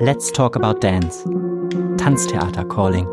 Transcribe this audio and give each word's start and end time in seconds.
Let's 0.00 0.30
talk 0.30 0.56
about 0.56 0.80
dance. 0.80 1.22
Tanztheater 1.98 2.66
calling. 2.68 3.06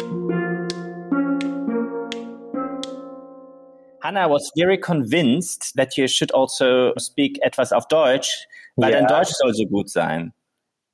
Hannah 4.01 4.29
was 4.29 4.49
very 4.57 4.77
convinced 4.77 5.73
that 5.75 5.97
you 5.97 6.07
should 6.07 6.31
also 6.31 6.93
speak 6.97 7.39
etwas 7.43 7.73
auf 7.73 7.87
Deutsch, 7.89 8.47
weil 8.77 8.91
Ja. 8.93 8.99
dein 8.99 9.07
Deutsch 9.07 9.31
soll 9.33 9.53
so 9.53 9.65
gut 9.65 9.89
sein. 9.89 10.31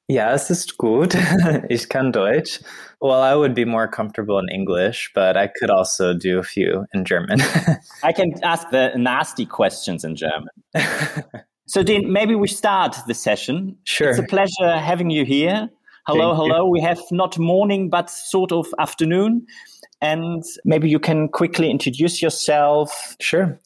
Ja, 0.09 0.31
es 0.33 0.49
ist 0.49 0.77
gut. 0.77 1.15
ich 1.69 1.89
kann 1.89 2.11
Deutsch. 2.11 2.59
Well, 2.99 3.21
I 3.21 3.35
would 3.35 3.53
be 3.53 3.65
more 3.65 3.87
comfortable 3.87 4.39
in 4.39 4.47
English, 4.49 5.11
but 5.13 5.37
I 5.37 5.47
could 5.47 5.69
also 5.69 6.13
do 6.13 6.39
a 6.39 6.43
few 6.43 6.85
in 6.93 7.05
German. 7.05 7.39
I 8.03 8.11
can 8.13 8.33
ask 8.43 8.69
the 8.71 8.93
nasty 8.97 9.45
questions 9.45 10.03
in 10.03 10.15
German. 10.15 10.49
So, 11.65 11.81
Dean, 11.81 12.11
maybe 12.11 12.35
we 12.35 12.49
start 12.49 12.93
the 13.07 13.13
session. 13.13 13.77
Sure. 13.85 14.09
It's 14.09 14.19
a 14.19 14.23
pleasure 14.23 14.77
having 14.77 15.09
you 15.09 15.23
here. 15.23 15.69
Hello, 16.05 16.35
Thank 16.35 16.47
you. 16.47 16.53
hello. 16.53 16.67
We 16.67 16.81
have 16.81 17.01
not 17.11 17.39
morning, 17.39 17.89
but 17.89 18.09
sort 18.09 18.51
of 18.51 18.67
afternoon. 18.77 19.45
And 20.01 20.43
maybe 20.65 20.89
you 20.89 20.99
can 20.99 21.29
quickly 21.29 21.69
introduce 21.69 22.21
yourself. 22.21 23.15
Sure. 23.21 23.57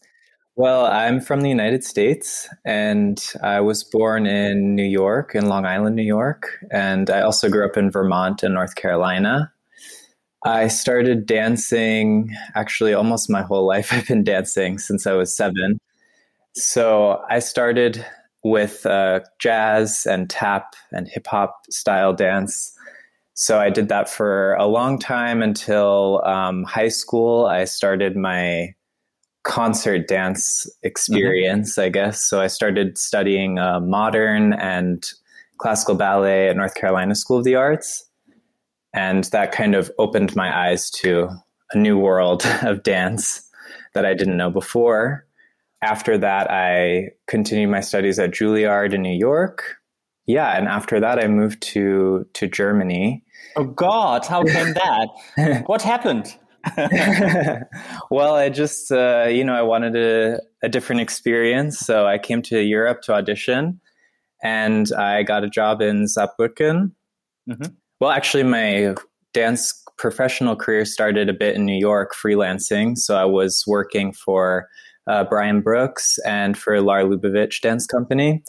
Well, 0.55 0.85
I'm 0.85 1.20
from 1.20 1.41
the 1.41 1.49
United 1.49 1.84
States 1.84 2.48
and 2.65 3.23
I 3.43 3.62
was 3.62 3.84
born 3.84 4.26
in 4.26 4.76
New 4.76 4.85
York, 4.85 5.35
in 5.35 5.49
Long 5.49 5.65
Island, 5.65 5.95
New 5.95 6.03
York. 6.03 6.57
And 6.71 7.09
I 7.09 7.21
also 7.21 7.49
grew 7.49 7.65
up 7.65 7.77
in 7.77 7.91
Vermont 7.91 8.43
and 8.43 8.54
North 8.54 8.76
Carolina. 8.76 9.51
I 10.43 10.67
started 10.67 11.26
dancing 11.26 12.35
actually 12.55 12.93
almost 12.93 13.29
my 13.29 13.41
whole 13.41 13.65
life. 13.73 13.91
I've 13.91 14.07
been 14.07 14.23
dancing 14.23 14.77
since 14.77 15.07
I 15.07 15.13
was 15.13 15.35
seven. 15.35 15.79
So 16.54 17.21
I 17.29 17.40
started 17.40 18.05
with 18.49 18.85
uh, 18.85 19.21
jazz 19.39 20.05
and 20.05 20.29
tap 20.29 20.75
and 20.91 21.07
hip 21.07 21.27
hop 21.27 21.61
style 21.69 22.13
dance. 22.13 22.73
So 23.33 23.59
I 23.59 23.70
did 23.70 23.89
that 23.89 24.09
for 24.09 24.53
a 24.55 24.65
long 24.65 24.98
time 24.98 25.41
until 25.41 26.23
um, 26.26 26.63
high 26.63 26.87
school. 26.87 27.45
I 27.45 27.65
started 27.65 28.15
my 28.15 28.73
concert 29.43 30.07
dance 30.07 30.67
experience, 30.84 31.77
I 31.77 31.89
guess. 31.89 32.21
So 32.21 32.41
I 32.41 32.48
started 32.48 32.98
studying 32.98 33.59
uh, 33.59 33.79
modern 33.79 34.54
and 34.54 35.07
classical 35.57 35.95
ballet 35.95 36.49
at 36.49 36.55
North 36.55 36.76
Carolina 36.76 37.15
School 37.15 37.37
of 37.37 37.43
the 37.43 37.55
Arts. 37.55 38.05
And 38.93 39.26
that 39.26 39.51
kind 39.51 39.76
of 39.76 39.91
opened 39.99 40.35
my 40.35 40.67
eyes 40.67 40.89
to 40.91 41.29
a 41.73 41.77
new 41.77 41.98
world 41.98 42.45
of 42.63 42.84
dance 42.84 43.48
that 43.93 44.05
I 44.05 44.13
didn't 44.13 44.37
know 44.37 44.49
before. 44.49 45.26
After 45.81 46.17
that, 46.17 46.49
I 46.49 47.09
continued 47.27 47.70
my 47.70 47.81
studies 47.81 48.17
at 48.20 48.31
Juilliard 48.31 48.93
in 48.93 49.01
New 49.01 49.17
York. 49.17 49.75
Yeah, 50.25 50.57
and 50.57 50.67
after 50.67 50.99
that, 50.99 51.23
I 51.23 51.27
moved 51.27 51.61
to 51.73 52.25
to 52.33 52.47
Germany. 52.47 53.23
Oh, 53.55 53.63
God, 53.63 54.25
how 54.25 54.43
came 54.43 54.73
that? 54.73 55.63
what 55.67 55.81
happened? 55.81 56.35
well, 58.11 58.35
I 58.35 58.49
just, 58.49 58.91
uh, 58.91 59.27
you 59.29 59.43
know, 59.43 59.53
I 59.53 59.61
wanted 59.61 59.95
a, 59.95 60.39
a 60.63 60.70
different 60.70 61.01
experience. 61.01 61.79
So 61.79 62.05
I 62.05 62.17
came 62.17 62.41
to 62.43 62.61
Europe 62.61 63.01
to 63.03 63.13
audition 63.13 63.79
and 64.44 64.91
I 64.94 65.23
got 65.23 65.44
a 65.44 65.50
job 65.50 65.81
in 65.81 66.05
Saarbrücken. 66.05 66.91
Mhm. 67.50 67.75
Well, 68.00 68.11
actually, 68.11 68.44
my 68.44 68.95
dance 69.33 69.83
professional 69.97 70.55
career 70.55 70.85
started 70.85 71.29
a 71.29 71.33
bit 71.33 71.55
in 71.55 71.66
New 71.66 71.79
York 71.79 72.13
freelancing. 72.13 72.97
So 72.97 73.16
I 73.16 73.25
was 73.25 73.63
working 73.66 74.13
for 74.13 74.67
uh, 75.08 75.24
Brian 75.24 75.62
Brooks 75.62 76.18
and 76.25 76.58
for 76.58 76.81
Lar 76.81 77.03
Lubovitch 77.03 77.62
Dance 77.62 77.86
Company. 77.86 78.44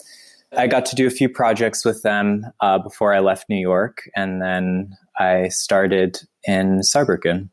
I 0.57 0.67
got 0.67 0.87
to 0.87 0.97
do 0.97 1.07
a 1.07 1.11
few 1.11 1.29
projects 1.29 1.85
with 1.85 2.03
them 2.03 2.47
uh, 2.61 2.79
before 2.79 3.13
I 3.13 3.19
left 3.19 3.49
New 3.49 3.61
York. 3.61 4.09
And 4.17 4.41
then 4.41 4.97
I 5.19 5.49
started 5.49 6.19
in 6.45 6.81
Saarbrücken. 6.81 7.51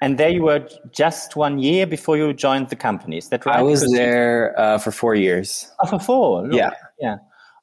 And 0.00 0.18
there 0.18 0.28
you 0.28 0.42
were 0.42 0.68
just 0.90 1.34
one 1.34 1.58
year 1.58 1.86
before 1.86 2.16
you 2.16 2.32
joined 2.34 2.68
the 2.68 2.76
company. 2.76 3.16
Is 3.16 3.28
that 3.30 3.46
right? 3.46 3.56
I 3.56 3.62
was 3.62 3.80
Because 3.80 3.94
there 3.94 4.60
uh, 4.60 4.78
for 4.78 4.92
four 4.92 5.14
years. 5.14 5.70
Oh, 5.82 5.86
for 5.86 5.98
four. 5.98 6.42
Look. 6.42 6.52
Yeah. 6.52 6.70
Yeah. 7.00 7.16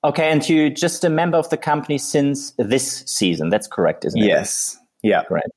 Okay. 0.04 0.30
And 0.30 0.48
you're 0.50 0.70
just 0.70 1.04
a 1.04 1.10
member 1.10 1.38
of 1.38 1.50
the 1.50 1.58
company 1.58 1.98
since 1.98 2.54
this 2.58 3.04
season. 3.06 3.50
That's 3.50 3.68
correct, 3.68 4.06
isn't 4.06 4.22
it? 4.22 4.26
Yes. 4.26 4.78
Yeah. 5.02 5.24
Correct. 5.24 5.50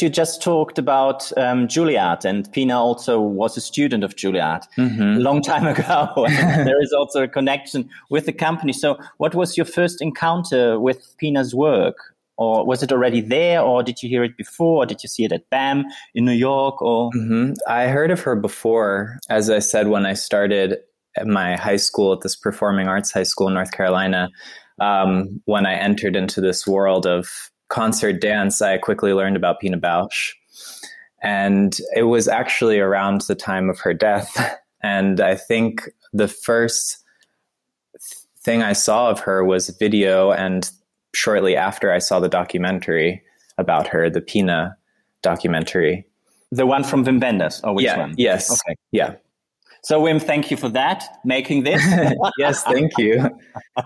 You 0.00 0.08
just 0.08 0.42
talked 0.42 0.78
about 0.78 1.36
um, 1.36 1.68
Juilliard, 1.68 2.24
and 2.24 2.50
Pina 2.52 2.78
also 2.78 3.20
was 3.20 3.56
a 3.56 3.60
student 3.60 4.04
of 4.04 4.16
Juilliard 4.16 4.62
a 4.78 4.82
hmm 4.82 5.18
long 5.18 5.42
time 5.42 5.66
ago. 5.74 6.26
There 6.64 6.82
is 6.82 6.92
also 6.92 7.22
a 7.22 7.28
connection 7.28 7.88
with 8.10 8.26
the 8.26 8.32
company. 8.32 8.72
So, 8.72 8.98
what 9.18 9.34
was 9.34 9.56
your 9.56 9.66
first 9.66 10.00
encounter 10.00 10.80
with 10.80 11.14
Pina's 11.18 11.54
work? 11.54 11.96
Or 12.38 12.64
was 12.64 12.82
it 12.82 12.90
already 12.90 13.20
there, 13.20 13.60
or 13.60 13.82
did 13.82 14.02
you 14.02 14.08
hear 14.08 14.24
it 14.24 14.36
before, 14.36 14.82
or 14.82 14.86
did 14.86 15.02
you 15.02 15.08
see 15.08 15.24
it 15.24 15.32
at 15.32 15.48
BAM 15.50 15.84
in 16.14 16.24
New 16.24 16.32
York? 16.32 16.80
Or 16.80 17.10
hmm 17.12 17.52
I 17.68 17.88
heard 17.88 18.10
of 18.10 18.20
her 18.20 18.34
before. 18.34 19.18
As 19.28 19.50
I 19.50 19.58
said, 19.58 19.88
when 19.88 20.06
I 20.06 20.14
started 20.14 20.78
at 21.16 21.26
my 21.26 21.56
high 21.56 21.76
school, 21.76 22.12
at 22.12 22.22
this 22.22 22.34
performing 22.34 22.88
arts 22.88 23.12
high 23.12 23.22
school 23.24 23.48
in 23.48 23.54
North 23.54 23.72
Carolina, 23.72 24.30
um, 24.80 25.40
when 25.44 25.66
I 25.66 25.74
entered 25.74 26.16
into 26.16 26.40
this 26.40 26.66
world 26.66 27.06
of 27.06 27.28
concert 27.72 28.20
dance, 28.20 28.60
I 28.60 28.76
quickly 28.76 29.14
learned 29.14 29.34
about 29.34 29.58
Pina 29.58 29.78
Bausch. 29.78 30.32
And 31.22 31.78
it 31.96 32.02
was 32.02 32.28
actually 32.28 32.78
around 32.78 33.22
the 33.22 33.34
time 33.34 33.70
of 33.70 33.80
her 33.80 33.94
death. 33.94 34.58
And 34.84 35.20
I 35.20 35.36
think 35.36 35.88
the 36.12 36.26
first 36.26 36.98
thing 38.44 38.64
I 38.64 38.72
saw 38.72 39.10
of 39.10 39.20
her 39.20 39.44
was 39.44 39.68
video. 39.68 40.32
And 40.32 40.68
shortly 41.14 41.54
after, 41.54 41.92
I 41.92 42.00
saw 42.00 42.18
the 42.18 42.28
documentary 42.28 43.22
about 43.58 43.86
her, 43.86 44.10
the 44.10 44.20
Pina 44.20 44.76
documentary. 45.22 46.04
the 46.50 46.66
one 46.66 46.82
from 46.82 47.04
Wim 47.04 47.20
Wenders? 47.20 47.60
Or 47.62 47.74
which 47.74 47.84
yeah. 47.84 47.96
one? 47.96 48.14
Yes. 48.18 48.50
Okay. 48.50 48.74
Yeah. 48.90 49.14
So, 49.84 50.02
Wim, 50.02 50.20
thank 50.20 50.50
you 50.50 50.56
for 50.56 50.68
that, 50.70 51.04
making 51.24 51.62
this. 51.62 51.84
yes. 52.36 52.64
Thank 52.64 52.98
you. 52.98 53.30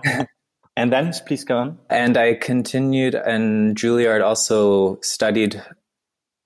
and 0.77 0.93
then, 0.93 1.11
please 1.25 1.43
go 1.43 1.57
on. 1.57 1.79
And 1.89 2.17
I 2.17 2.35
continued, 2.35 3.15
and 3.15 3.75
Juilliard 3.75 4.23
also 4.23 5.01
studied 5.01 5.59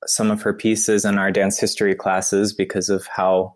some 0.06 0.32
of 0.32 0.42
her 0.44 0.54
pieces 0.54 1.04
in 1.04 1.18
our 1.18 1.32
dance 1.32 1.60
history 1.60 1.94
classes 1.94 2.54
because 2.54 2.88
of 2.88 3.06
how 3.08 3.56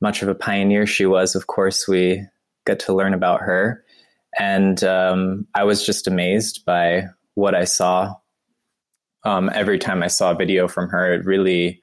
much 0.00 0.22
of 0.22 0.28
a 0.28 0.34
pioneer 0.34 0.86
she 0.86 1.04
was. 1.04 1.34
Of 1.34 1.46
course, 1.46 1.86
we 1.86 2.26
get 2.64 2.78
to 2.80 2.94
learn 2.94 3.12
about 3.12 3.42
her. 3.42 3.84
And 4.38 4.82
um, 4.82 5.46
I 5.54 5.64
was 5.64 5.84
just 5.84 6.06
amazed 6.06 6.64
by 6.64 7.08
what 7.34 7.54
I 7.54 7.64
saw. 7.64 8.14
Um, 9.24 9.50
every 9.52 9.78
time 9.78 10.02
I 10.02 10.08
saw 10.08 10.30
a 10.30 10.36
video 10.36 10.68
from 10.68 10.88
her, 10.88 11.12
it 11.12 11.26
really 11.26 11.82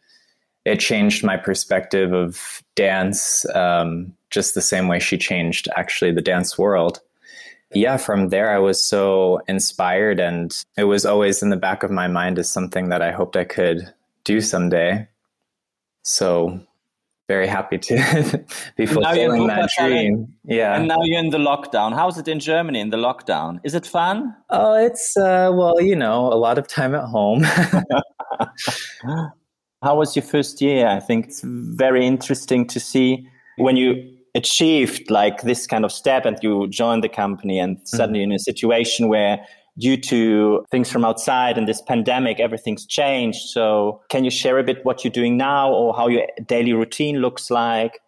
it 0.66 0.80
changed 0.80 1.24
my 1.24 1.38
perspective 1.38 2.12
of 2.12 2.64
dance, 2.76 3.46
um, 3.54 4.16
just 4.32 4.56
the 4.56 4.62
same 4.62 4.88
way 4.88 4.98
she 4.98 5.20
changed 5.20 5.68
actually 5.78 6.12
the 6.12 6.22
dance 6.22 6.58
world 6.58 7.02
yeah, 7.74 7.98
from 7.98 8.30
there 8.30 8.54
I 8.54 8.60
was 8.60 8.84
so 8.84 9.42
inspired, 9.48 10.20
and 10.20 10.54
it 10.78 10.86
was 10.86 11.06
always 11.06 11.42
in 11.42 11.50
the 11.50 11.58
back 11.58 11.84
of 11.84 11.92
my 11.92 12.08
mind 12.08 12.40
as 12.40 12.50
something 12.50 12.90
that 12.90 13.02
I 13.02 13.12
hoped 13.12 13.36
I 13.36 13.44
could 13.44 13.94
do 14.24 14.42
someday. 14.42 15.08
So, 16.04 16.60
very 17.28 17.48
happy 17.48 17.78
to 17.78 17.96
be 18.76 18.84
And 18.84 18.96
now 19.00 19.14
you're 19.14 19.36
in 19.36 19.48
fulfilling 19.48 19.48
that 19.48 19.70
dream. 19.78 20.34
Yeah. 20.44 20.76
And 20.76 20.88
now 20.88 21.02
you're 21.04 21.20
in 21.20 21.30
the 21.30 21.38
lockdown. 21.38 21.94
How's 21.94 22.18
it 22.18 22.28
in 22.28 22.40
Germany 22.40 22.80
in 22.80 22.90
the 22.90 22.98
lockdown? 22.98 23.60
Is 23.64 23.74
it 23.74 23.86
fun? 23.86 24.36
oh, 24.50 24.74
it's 24.74 25.16
uh, 25.16 25.52
well, 25.54 25.80
you 25.80 25.96
know, 25.96 26.28
a 26.34 26.36
lot 26.36 26.58
of 26.58 26.68
time 26.68 26.94
at 26.94 27.06
home. 27.06 27.44
How 29.84 29.96
was 29.96 30.16
your 30.16 30.24
first 30.24 30.62
year? 30.62 30.88
I 30.88 31.00
think 31.00 31.28
it's 31.28 31.42
very 31.44 32.06
interesting 32.06 32.68
to 32.68 32.80
see 32.80 33.28
when 33.58 33.78
you 33.78 34.21
achieved 34.36 35.10
like 35.10 35.42
this 35.42 35.68
kind 35.68 35.84
of 35.84 35.92
step 35.92 36.26
and 36.26 36.38
you 36.42 36.68
joined 36.70 37.04
the 37.04 37.10
company 37.10 37.60
and 37.60 37.78
suddenly 37.86 38.24
in 38.24 38.32
a 38.32 38.40
situation 38.40 39.08
where 39.08 39.46
due 39.78 39.98
to 39.98 40.66
things 40.70 40.92
from 40.92 41.04
outside 41.04 41.58
and 41.58 41.68
this 41.68 41.82
pandemic 41.82 42.40
everything's 42.40 42.86
changed 42.86 43.50
so 43.50 44.02
can 44.10 44.24
you 44.24 44.32
share 44.32 44.58
a 44.58 44.64
bit 44.64 44.84
what 44.84 45.04
you're 45.04 45.12
doing 45.12 45.38
now 45.38 45.72
or 45.72 45.94
how 45.94 46.08
your 46.08 46.26
daily 46.46 46.74
routine 46.74 47.18
looks 47.18 47.50
like 47.50 48.00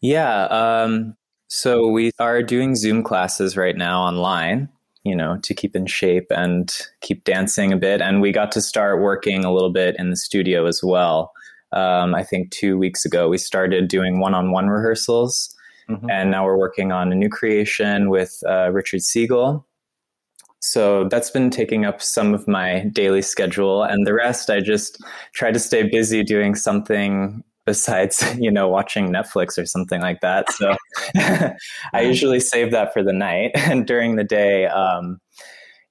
Yeah. 0.00 0.44
Um, 0.44 1.16
so 1.48 1.88
we 1.88 2.12
are 2.18 2.42
doing 2.42 2.76
Zoom 2.76 3.02
classes 3.02 3.56
right 3.56 3.76
now 3.76 4.00
online, 4.02 4.68
you 5.04 5.16
know, 5.16 5.38
to 5.42 5.54
keep 5.54 5.74
in 5.74 5.86
shape 5.86 6.26
and 6.30 6.72
keep 7.00 7.24
dancing 7.24 7.72
a 7.72 7.76
bit. 7.76 8.00
And 8.00 8.20
we 8.20 8.32
got 8.32 8.52
to 8.52 8.60
start 8.60 9.00
working 9.00 9.44
a 9.44 9.52
little 9.52 9.72
bit 9.72 9.96
in 9.98 10.10
the 10.10 10.16
studio 10.16 10.66
as 10.66 10.80
well. 10.82 11.32
Um, 11.72 12.14
I 12.14 12.22
think 12.22 12.50
two 12.50 12.78
weeks 12.78 13.04
ago, 13.04 13.28
we 13.28 13.38
started 13.38 13.88
doing 13.88 14.20
one 14.20 14.34
on 14.34 14.50
one 14.50 14.68
rehearsals. 14.68 15.54
Mhm. 15.90 16.10
And 16.10 16.30
now 16.30 16.44
we're 16.44 16.56
working 16.58 16.92
on 16.92 17.12
a 17.12 17.14
new 17.14 17.28
creation 17.28 18.10
with 18.10 18.42
uh, 18.48 18.70
Richard 18.70 19.02
Siegel. 19.02 19.66
So 20.60 21.08
that's 21.08 21.30
been 21.30 21.50
taking 21.50 21.84
up 21.86 22.02
some 22.02 22.34
of 22.34 22.46
my 22.46 22.84
daily 22.92 23.22
schedule. 23.22 23.82
And 23.82 24.06
the 24.06 24.12
rest, 24.14 24.50
I 24.50 24.60
just 24.60 25.02
try 25.32 25.50
to 25.52 25.58
stay 25.58 25.82
busy 25.88 26.22
doing 26.22 26.54
something 26.54 27.42
besides 27.66 28.22
you 28.38 28.50
know 28.50 28.68
watching 28.68 29.10
netflix 29.12 29.58
or 29.58 29.66
something 29.66 30.00
like 30.00 30.20
that 30.22 30.50
so 30.52 30.74
i 31.92 32.00
usually 32.00 32.40
save 32.40 32.70
that 32.70 32.92
for 32.92 33.02
the 33.02 33.12
night 33.12 33.50
and 33.54 33.86
during 33.86 34.16
the 34.16 34.24
day 34.24 34.66
um 34.66 35.20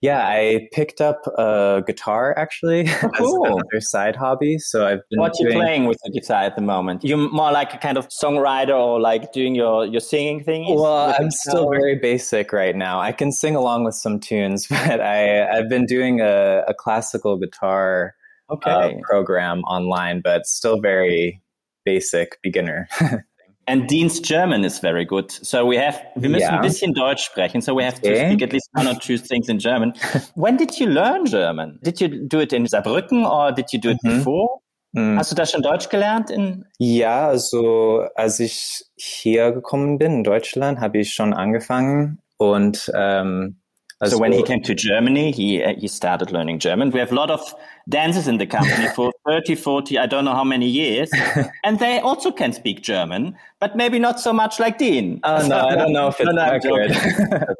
Yeah, 0.01 0.25
I 0.25 0.69
picked 0.71 1.01
up 1.01 1.27
a 1.37 1.83
guitar 1.85 2.33
actually 2.37 2.89
oh, 3.03 3.09
cool. 3.17 3.45
as 3.45 3.51
another 3.51 3.81
side 3.81 4.15
hobby. 4.15 4.57
So 4.57 4.87
I've 4.87 5.01
been. 5.09 5.19
What 5.19 5.33
doing... 5.33 5.51
you 5.51 5.59
playing 5.59 5.85
with 5.85 5.97
the 6.03 6.11
guitar 6.11 6.43
at 6.43 6.55
the 6.55 6.61
moment? 6.61 7.03
You're 7.03 7.17
more 7.17 7.51
like 7.51 7.73
a 7.73 7.77
kind 7.77 7.97
of 7.97 8.07
songwriter 8.07 8.77
or 8.77 8.99
like 9.01 9.33
doing 9.33 9.55
your 9.55 9.85
your 9.85 9.99
singing 9.99 10.43
thing. 10.43 10.73
Well, 10.73 11.13
I'm 11.19 11.31
still 11.31 11.69
very 11.69 11.95
basic 11.95 12.53
right 12.53 12.75
now. 12.75 13.01
I 13.01 13.11
can 13.11 13.31
sing 13.33 13.55
along 13.55 13.83
with 13.83 13.95
some 13.95 14.19
tunes, 14.19 14.67
but 14.69 15.01
I 15.01 15.49
I've 15.49 15.67
been 15.67 15.85
doing 15.85 16.21
a, 16.21 16.63
a 16.67 16.73
classical 16.73 17.37
guitar 17.37 18.15
okay. 18.49 18.71
uh, 18.71 18.91
program 19.03 19.63
online, 19.63 20.21
but 20.21 20.45
still 20.45 20.79
very 20.79 21.41
basic 21.83 22.41
beginner. 22.41 22.87
And 23.69 23.88
Dean's 23.88 24.19
German 24.19 24.63
is 24.66 24.80
very 24.80 25.06
good. 25.06 25.31
So 25.31 25.63
we 25.63 25.77
have, 25.77 26.01
wir 26.16 26.30
müssen 26.30 26.42
yeah. 26.42 26.56
ein 26.56 26.62
bisschen 26.62 26.92
Deutsch 26.94 27.24
sprechen. 27.24 27.62
So 27.62 27.75
we 27.75 27.83
have 27.83 27.98
okay. 27.98 28.13
to 28.13 28.19
speak 28.25 28.42
at 28.42 28.51
least 28.51 28.68
one 28.74 28.88
or 28.88 28.95
two 28.95 29.16
things 29.16 29.48
in 29.48 29.60
German. 29.60 29.94
when 30.33 30.57
did 30.57 30.80
you 30.80 30.88
learn 30.88 31.25
German? 31.25 31.77
Did 31.83 32.01
you 32.01 32.27
do 32.27 32.39
it 32.39 32.51
in 32.51 32.66
Saarbrücken 32.66 33.30
or 33.30 33.51
did 33.51 33.71
you 33.71 33.80
do 33.80 33.92
it 33.92 34.00
mhm. 34.04 34.18
before? 34.18 34.60
Mhm. 34.94 35.19
Hast 35.19 35.31
du 35.31 35.36
da 35.36 35.45
schon 35.45 35.62
Deutsch 35.62 35.89
gelernt? 35.89 36.31
In 36.31 36.66
ja, 36.80 37.27
also 37.27 38.07
als 38.16 38.39
ich 38.39 38.86
hier 38.95 39.51
gekommen 39.51 40.00
bin 40.00 40.13
in 40.13 40.24
Deutschland, 40.24 40.80
habe 40.80 40.98
ich 40.98 41.13
schon 41.13 41.36
angefangen 41.36 42.18
und 42.38 42.92
ähm, 42.95 43.58
also 44.01 44.15
so 44.15 44.21
when 44.21 44.31
he 44.31 44.43
came 44.43 44.61
to 44.63 44.73
Germany, 44.73 45.31
he 45.31 45.61
he 45.77 45.87
started 45.87 46.31
learning 46.31 46.59
German. 46.59 46.91
We 46.91 46.99
have 46.99 47.11
a 47.11 47.15
lot 47.15 47.29
of 47.29 47.53
dancers 47.89 48.27
in 48.27 48.37
the 48.37 48.47
company 48.47 48.87
for 48.95 49.11
30, 49.27 49.55
40, 49.55 49.97
I 49.97 50.05
don't 50.05 50.23
know 50.25 50.33
how 50.33 50.43
many 50.43 50.67
years. 50.67 51.09
and 51.63 51.79
they 51.79 51.99
also 51.99 52.31
can 52.31 52.53
speak 52.53 52.81
German, 52.81 53.35
but 53.59 53.75
maybe 53.75 53.99
not 53.99 54.19
so 54.19 54.31
much 54.31 54.59
like 54.59 54.77
Dean. 54.77 55.19
Oh, 55.23 55.45
no, 55.47 55.67
I 55.67 55.75
don't 55.75 55.91
know 55.91 56.07
if 56.07 56.15
it's 56.19 56.31
no, 56.33 56.41
accurate. 56.41 57.57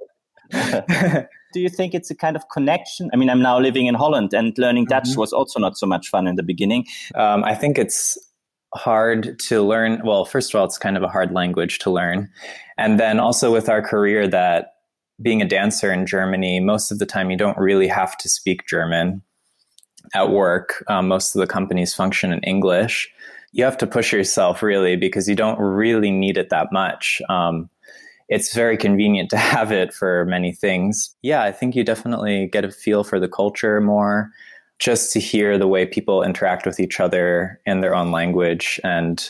Do 1.52 1.60
you 1.60 1.70
think 1.70 1.94
it's 1.96 2.12
a 2.12 2.16
kind 2.16 2.36
of 2.36 2.48
connection? 2.50 3.10
I 3.12 3.18
mean, 3.18 3.30
I'm 3.30 3.42
now 3.42 3.60
living 3.60 3.88
in 3.88 3.96
Holland 3.96 4.34
and 4.34 4.56
learning 4.58 4.86
mm-hmm. 4.86 5.08
Dutch 5.08 5.18
was 5.18 5.34
also 5.34 5.60
not 5.60 5.78
so 5.78 5.88
much 5.88 6.08
fun 6.10 6.28
in 6.28 6.36
the 6.36 6.44
beginning. 6.44 6.86
Um, 7.16 7.44
I 7.44 7.56
think 7.56 7.78
it's 7.78 8.18
hard 8.76 9.40
to 9.48 9.64
learn. 9.64 10.02
Well, 10.06 10.26
first 10.26 10.54
of 10.54 10.60
all, 10.60 10.66
it's 10.66 10.78
kind 10.78 10.96
of 10.96 11.04
a 11.04 11.08
hard 11.08 11.32
language 11.32 11.80
to 11.80 11.90
learn. 11.90 12.30
And 12.78 13.00
then 13.00 13.20
also 13.20 13.52
with 13.52 13.68
our 13.68 13.82
career 13.82 14.28
that 14.28 14.74
being 15.22 15.42
a 15.42 15.48
dancer 15.48 15.92
in 15.92 16.06
Germany, 16.06 16.60
most 16.60 16.92
of 16.92 17.00
the 17.00 17.06
time 17.06 17.30
you 17.30 17.38
don't 17.38 17.58
really 17.58 17.88
have 17.88 18.18
to 18.18 18.30
speak 18.30 18.68
German 18.68 19.22
at 20.14 20.30
work. 20.30 20.84
Um, 20.88 21.08
most 21.08 21.36
of 21.36 21.40
the 21.40 21.48
companies 21.48 21.94
function 21.94 22.32
in 22.32 22.40
English. 22.44 23.12
You 23.52 23.64
have 23.64 23.78
to 23.80 23.88
push 23.88 24.14
yourself 24.14 24.62
really 24.62 24.96
because 24.96 25.28
you 25.28 25.36
don't 25.36 25.60
really 25.60 26.12
need 26.12 26.38
it 26.38 26.50
that 26.50 26.72
much. 26.72 27.22
Um, 27.30 27.70
it's 28.30 28.54
very 28.54 28.78
convenient 28.78 29.30
to 29.32 29.38
have 29.38 29.72
it 29.72 29.94
for 29.94 30.26
many 30.26 30.54
things. 30.54 31.16
Yeah, 31.22 31.44
I 31.44 31.52
think 31.52 31.76
you 31.76 31.84
definitely 31.84 32.48
get 32.48 32.66
a 32.66 32.72
feel 32.72 33.04
for 33.04 33.20
the 33.20 33.28
culture 33.28 33.82
more 33.82 34.32
just 34.78 35.12
to 35.12 35.20
hear 35.20 35.58
the 35.58 35.68
way 35.68 35.86
people 35.86 36.24
interact 36.24 36.66
with 36.66 36.80
each 36.80 37.02
other 37.02 37.60
in 37.66 37.82
their 37.82 37.94
own 37.94 38.12
language. 38.12 38.80
And 38.84 39.30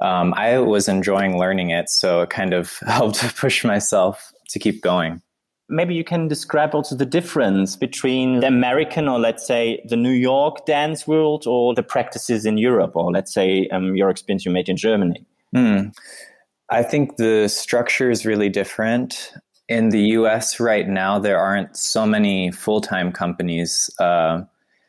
um, 0.00 0.32
I 0.34 0.58
was 0.58 0.88
enjoying 0.88 1.38
learning 1.38 1.70
it, 1.70 1.90
so 1.90 2.22
it 2.22 2.30
kind 2.30 2.54
of 2.54 2.78
helped 2.86 3.20
to 3.20 3.32
push 3.34 3.64
myself 3.64 4.31
to 4.52 4.58
keep 4.58 4.82
going. 4.82 5.20
Maybe 5.68 5.94
you 5.94 6.04
can 6.04 6.28
describe 6.28 6.74
also 6.74 6.94
the 6.94 7.06
difference 7.06 7.76
between 7.76 8.40
the 8.40 8.46
American 8.46 9.08
or 9.08 9.18
let's 9.18 9.46
say 9.46 9.82
the 9.88 9.96
New 9.96 10.12
York 10.12 10.66
dance 10.66 11.06
world 11.06 11.46
or 11.46 11.74
the 11.74 11.82
practices 11.82 12.44
in 12.44 12.58
Europe 12.58 12.94
or 12.94 13.10
let's 13.10 13.32
say 13.32 13.68
um, 13.68 13.96
your 13.96 14.10
experience 14.10 14.44
you 14.44 14.52
made 14.52 14.68
in 14.68 14.76
Germany. 14.76 15.24
Mm. 15.54 15.94
I 16.68 16.82
think 16.82 17.16
the 17.16 17.48
structure 17.48 18.10
is 18.10 18.26
really 18.26 18.48
different. 18.48 19.32
In 19.68 19.90
the 19.90 20.00
US 20.18 20.60
right 20.60 20.88
now, 20.88 21.18
there 21.18 21.38
aren't 21.38 21.76
so 21.76 22.06
many 22.06 22.50
full 22.50 22.80
time 22.80 23.12
companies. 23.12 23.88
Uh, 23.98 24.42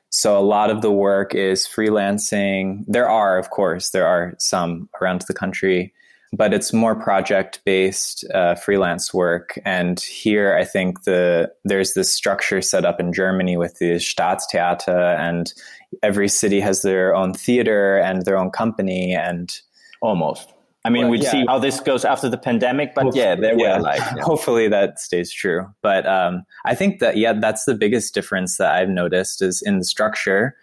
so 0.10 0.38
a 0.38 0.42
lot 0.42 0.70
of 0.70 0.82
the 0.82 0.92
work 0.92 1.34
is 1.34 1.66
freelancing. 1.68 2.84
There 2.88 3.10
are, 3.10 3.38
of 3.38 3.50
course, 3.50 3.92
there 3.92 4.06
are 4.06 4.34
some 4.38 4.90
around 5.02 5.24
the 5.28 5.34
country 5.34 5.94
but 6.34 6.52
it's 6.52 6.74
more 6.74 6.96
project 6.96 7.62
based 7.64 8.26
uh, 8.34 8.56
freelance 8.56 9.14
work. 9.14 9.58
And 9.66 10.00
here, 10.00 10.58
I 10.58 10.66
think 10.66 11.04
the 11.04 11.54
there's 11.64 11.94
this 11.94 12.12
structure 12.12 12.62
set 12.62 12.86
up 12.86 13.00
in 13.00 13.14
Germany 13.14 13.56
with 13.56 13.78
the 13.78 13.96
Staatstheater, 13.96 15.18
and 15.20 15.54
every 16.02 16.28
city 16.28 16.60
has 16.60 16.82
their 16.82 17.16
own 17.16 17.34
theater 17.34 17.98
and 18.00 18.26
their 18.26 18.38
own 18.38 18.50
company, 18.50 19.14
and 19.14 19.56
almost. 20.02 20.52
I 20.86 20.90
mean, 20.90 21.04
well, 21.04 21.12
we'd 21.12 21.24
yeah. 21.24 21.32
see 21.32 21.46
how 21.48 21.60
this 21.60 21.80
goes 21.80 22.04
after 22.04 22.28
the 22.28 22.38
pandemic, 22.38 22.94
but 22.94 23.04
hopefully, 23.06 23.24
yeah, 23.24 23.36
there 23.36 23.58
yeah. 23.58 23.78
like. 23.78 24.00
Yeah. 24.00 24.22
Hopefully 24.24 24.68
that 24.68 25.00
stays 25.00 25.32
true. 25.32 25.66
But 25.82 26.06
um, 26.06 26.44
I 26.66 26.76
think 26.76 27.00
that, 27.00 27.16
yeah, 27.16 27.32
that's 27.32 27.64
the 27.64 27.74
biggest 27.74 28.14
difference 28.14 28.58
that 28.58 28.74
I've 28.76 28.90
noticed 28.90 29.42
is 29.42 29.62
in 29.62 29.78
the 29.78 29.86
structure. 29.86 30.58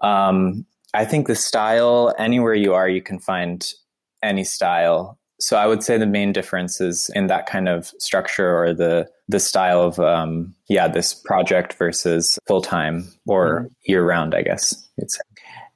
Um, 0.00 0.64
I 0.94 1.04
think 1.04 1.26
the 1.26 1.34
style, 1.34 2.14
anywhere 2.16 2.54
you 2.54 2.72
are, 2.72 2.88
you 2.88 3.02
can 3.02 3.18
find 3.18 3.70
any 4.22 4.44
style. 4.44 5.18
So 5.38 5.56
I 5.56 5.66
would 5.66 5.82
say 5.82 5.96
the 5.96 6.06
main 6.06 6.32
difference 6.32 6.80
is 6.80 7.10
in 7.14 7.28
that 7.28 7.46
kind 7.46 7.68
of 7.68 7.86
structure 7.98 8.56
or 8.62 8.74
the 8.74 9.08
the 9.28 9.40
style 9.40 9.80
of 9.80 9.98
um, 9.98 10.54
yeah 10.68 10.88
this 10.88 11.14
project 11.14 11.74
versus 11.74 12.38
full 12.46 12.60
time 12.60 13.08
or 13.26 13.60
mm-hmm. 13.60 13.66
year 13.84 14.04
round. 14.04 14.34
I 14.34 14.42
guess 14.42 14.74
it's. 14.98 15.18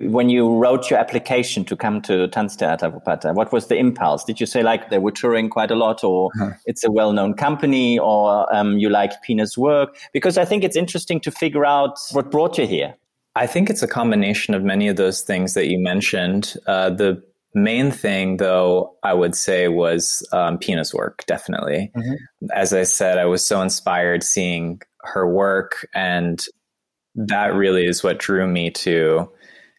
When 0.00 0.28
you 0.28 0.58
wrote 0.58 0.90
your 0.90 0.98
application 0.98 1.64
to 1.66 1.76
come 1.76 2.02
to 2.02 2.26
Tanztheater 2.28 2.92
Wuppertal, 2.92 3.32
what 3.34 3.52
was 3.52 3.68
the 3.68 3.76
impulse? 3.76 4.24
Did 4.24 4.40
you 4.40 4.44
say 4.44 4.64
like 4.64 4.90
they 4.90 4.98
were 4.98 5.12
touring 5.12 5.48
quite 5.48 5.70
a 5.70 5.76
lot, 5.76 6.02
or 6.02 6.30
uh-huh. 6.34 6.50
it's 6.66 6.82
a 6.82 6.90
well-known 6.90 7.34
company, 7.34 7.96
or 8.00 8.52
um, 8.52 8.76
you 8.76 8.90
like 8.90 9.22
Pina's 9.22 9.56
work? 9.56 9.96
Because 10.12 10.36
I 10.36 10.44
think 10.44 10.64
it's 10.64 10.76
interesting 10.76 11.20
to 11.20 11.30
figure 11.30 11.64
out 11.64 11.96
what 12.10 12.32
brought 12.32 12.58
you 12.58 12.66
here. 12.66 12.96
I 13.36 13.46
think 13.46 13.70
it's 13.70 13.82
a 13.82 13.88
combination 13.88 14.52
of 14.52 14.64
many 14.64 14.88
of 14.88 14.96
those 14.96 15.22
things 15.22 15.54
that 15.54 15.68
you 15.68 15.78
mentioned. 15.78 16.54
Uh, 16.66 16.90
the 16.90 17.22
main 17.54 17.90
thing, 17.90 18.38
though, 18.38 18.96
I 19.02 19.14
would 19.14 19.34
say 19.34 19.68
was 19.68 20.26
um, 20.32 20.58
Pina's 20.58 20.92
work, 20.92 21.24
definitely. 21.26 21.90
Mm-hmm. 21.96 22.46
As 22.52 22.72
I 22.72 22.82
said, 22.82 23.18
I 23.18 23.26
was 23.26 23.44
so 23.44 23.62
inspired 23.62 24.22
seeing 24.22 24.80
her 25.02 25.28
work, 25.28 25.86
and 25.94 26.44
that 27.14 27.54
really 27.54 27.86
is 27.86 28.02
what 28.02 28.18
drew 28.18 28.46
me 28.46 28.70
to 28.70 29.30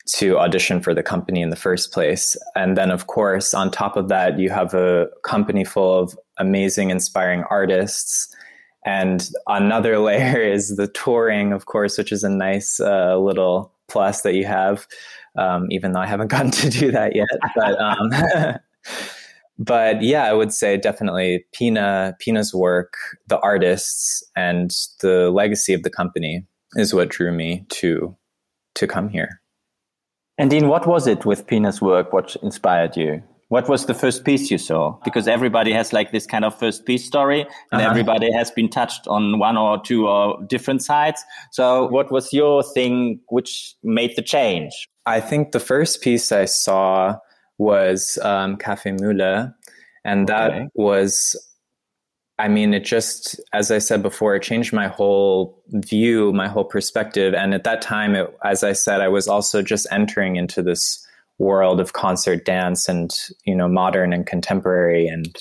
to 0.07 0.38
audition 0.38 0.81
for 0.81 0.94
the 0.94 1.01
company 1.01 1.42
in 1.42 1.50
the 1.50 1.56
first 1.56 1.92
place. 1.92 2.38
And 2.56 2.77
then, 2.77 2.92
of 2.92 3.07
course, 3.07 3.56
on 3.56 3.72
top 3.72 3.98
of 3.98 4.07
that, 4.10 4.38
you 4.38 4.51
have 4.51 4.75
a 4.75 5.07
company 5.24 5.63
full 5.63 5.98
of 5.98 6.18
amazing, 6.38 6.92
inspiring 6.92 7.44
artists. 7.50 8.33
And 8.86 9.27
another 9.48 9.98
layer 10.00 10.39
is 10.39 10.75
the 10.75 10.88
touring, 10.88 11.54
of 11.54 11.66
course, 11.66 11.98
which 11.98 12.12
is 12.12 12.24
a 12.24 12.29
nice 12.29 12.79
uh, 12.79 13.17
little 13.17 13.72
plus 13.88 14.22
that 14.22 14.36
you 14.36 14.46
have 14.46 14.88
um, 15.38 15.68
even 15.70 15.92
though 15.92 16.00
I 16.00 16.08
haven't 16.08 16.27
gotten 16.32 16.51
to 16.51 16.70
do 16.70 16.92
that 16.92 17.15
yet. 17.15 17.27
But 17.56 17.80
um, 17.80 18.60
but 19.58 20.01
yeah, 20.01 20.25
I 20.25 20.34
would 20.34 20.54
say 20.54 20.77
definitely 20.77 21.46
Pina 21.54 22.15
Pina's 22.20 22.54
work, 22.54 22.94
the 23.27 23.39
artists, 23.39 24.24
and 24.36 24.72
the 25.01 25.32
legacy 25.32 25.74
of 25.74 25.84
the 25.84 25.89
company 25.89 26.46
is 26.75 26.94
what 26.94 27.10
drew 27.10 27.32
me 27.32 27.65
to 27.70 28.15
to 28.75 28.88
come 28.88 29.10
here. 29.10 29.42
And 30.38 30.50
Dean, 30.50 30.68
what 30.68 30.86
was 30.86 31.08
it 31.08 31.25
with 31.25 31.48
Pina's 31.48 31.82
work? 31.82 32.12
What 32.12 32.36
inspired 32.44 32.98
you? 32.98 33.24
What 33.50 33.70
was 33.70 33.86
the 33.86 33.94
first 33.94 34.25
piece 34.25 34.50
you 34.50 34.58
saw? 34.58 34.98
Because 35.06 35.28
everybody 35.28 35.72
has 35.72 35.94
like 35.94 36.12
this 36.12 36.25
kind 36.25 36.44
of 36.44 36.58
first 36.58 36.86
piece 36.86 37.06
story, 37.06 37.42
and 37.72 37.82
uh-huh. 37.82 37.90
everybody 37.90 38.32
has 38.34 38.50
been 38.50 38.70
touched 38.70 39.08
on 39.08 39.38
one 39.38 39.56
or 39.56 39.80
two 39.80 40.08
or 40.08 40.44
different 40.48 40.82
sides. 40.82 41.24
So, 41.52 41.88
what 41.88 42.12
was 42.12 42.34
your 42.34 42.64
thing 42.64 43.20
which 43.30 43.75
made 43.84 44.16
the 44.16 44.24
change? 44.24 44.88
I 45.06 45.22
think 45.22 45.52
the 45.52 45.60
first 45.60 46.02
piece 46.02 46.32
I 46.32 46.46
saw 46.46 47.18
was 47.60 48.18
um, 48.24 48.58
Café 48.58 49.00
Müller, 49.00 49.54
and 50.04 50.28
that 50.28 50.52
okay. 50.52 50.68
was, 50.74 51.36
I 52.40 52.48
mean, 52.48 52.74
it 52.74 52.84
just, 52.84 53.40
as 53.54 53.70
I 53.70 53.78
said 53.78 54.02
before, 54.02 54.36
it 54.36 54.42
changed 54.42 54.74
my 54.74 54.88
whole 54.88 55.62
view, 55.70 56.34
my 56.34 56.48
whole 56.48 56.66
perspective. 56.66 57.36
And 57.36 57.54
at 57.54 57.64
that 57.64 57.82
time, 57.82 58.16
it, 58.16 58.36
as 58.44 58.64
I 58.64 58.74
said, 58.74 59.02
I 59.02 59.08
was 59.08 59.28
also 59.28 59.62
just 59.62 59.86
entering 59.92 60.36
into 60.36 60.64
this 60.64 61.04
world 61.38 61.80
of 61.80 61.94
concert 61.94 62.46
dance 62.46 62.88
and 62.88 63.13
you 63.46 63.56
know 63.56 63.68
modern 63.68 64.13
and 64.13 64.25
contemporary. 64.25 65.08
And 65.08 65.36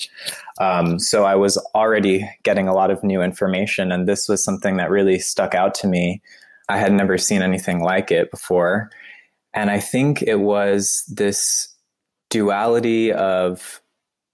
um, 0.59 0.99
so 0.99 1.25
i 1.25 1.35
was 1.35 1.57
already 1.73 2.29
getting 2.43 2.67
a 2.67 2.73
lot 2.73 2.91
of 2.91 3.03
new 3.03 3.21
information 3.21 3.91
and 3.91 4.07
this 4.07 4.27
was 4.27 4.43
something 4.43 4.77
that 4.77 4.89
really 4.89 5.19
stuck 5.19 5.55
out 5.55 5.73
to 5.75 5.87
me. 5.87 6.21
I 6.67 6.77
had 6.77 6.93
never 6.93 7.17
seen 7.17 7.41
anything 7.41 7.79
like 7.79 8.11
it 8.11 8.31
before. 8.31 8.89
And 9.53 9.69
I 9.69 9.79
think 9.79 10.21
it 10.21 10.39
was 10.41 11.05
this 11.07 11.69
duality 12.29 13.13
of 13.13 13.81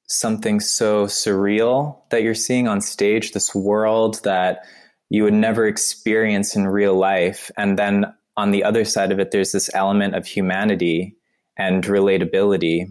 something 0.08 0.60
so 0.60 1.06
surreal 1.06 1.98
that 2.10 2.24
you're 2.24 2.34
seeing 2.34 2.68
on 2.68 2.82
stage, 2.82 3.32
this 3.32 3.53
world 3.53 4.22
that 4.24 4.65
you 5.10 5.24
would 5.24 5.34
never 5.34 5.68
experience 5.68 6.56
in 6.56 6.68
real 6.68 6.96
life. 6.96 7.51
And 7.58 7.77
then 7.77 8.06
on 8.38 8.51
the 8.51 8.63
other 8.63 8.84
side 8.86 9.12
of 9.12 9.20
it, 9.20 9.32
there's 9.32 9.51
this 9.51 9.70
element 9.74 10.15
of 10.15 10.25
humanity 10.25 11.15
and 11.62 11.84
relatability. 11.84 12.86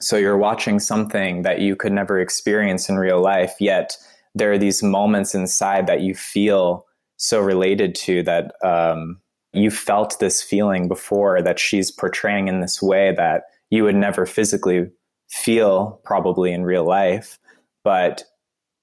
So 0.00 0.16
you're 0.16 0.36
watching 0.36 0.78
something 0.78 1.42
that 1.42 1.60
you 1.60 1.74
could 1.74 1.92
never 1.92 2.20
experience 2.20 2.88
in 2.90 2.96
real 2.96 3.20
life, 3.22 3.54
yet 3.58 3.96
there 4.34 4.52
are 4.52 4.58
these 4.58 4.82
moments 4.82 5.34
inside 5.34 5.86
that 5.86 6.02
you 6.02 6.14
feel 6.14 6.84
so 7.16 7.40
related 7.40 7.94
to 7.94 8.22
that 8.24 8.52
um, 8.62 9.20
you 9.52 9.70
felt 9.70 10.18
this 10.20 10.42
feeling 10.42 10.86
before 10.86 11.40
that 11.40 11.58
she's 11.58 11.90
portraying 11.90 12.46
in 12.46 12.60
this 12.60 12.82
way 12.82 13.14
that 13.16 13.44
you 13.70 13.84
would 13.84 13.96
never 13.96 14.26
physically 14.26 14.86
feel 15.30 16.00
probably 16.04 16.52
in 16.52 16.64
real 16.64 16.84
life, 16.84 17.38
but 17.84 18.24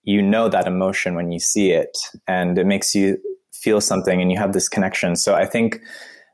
you 0.03 0.21
know 0.21 0.49
that 0.49 0.67
emotion 0.67 1.15
when 1.15 1.31
you 1.31 1.39
see 1.39 1.71
it 1.71 1.95
and 2.27 2.57
it 2.57 2.65
makes 2.65 2.95
you 2.95 3.17
feel 3.53 3.79
something 3.79 4.19
and 4.19 4.31
you 4.31 4.37
have 4.37 4.53
this 4.53 4.67
connection. 4.67 5.15
So 5.15 5.35
I 5.35 5.45
think 5.45 5.79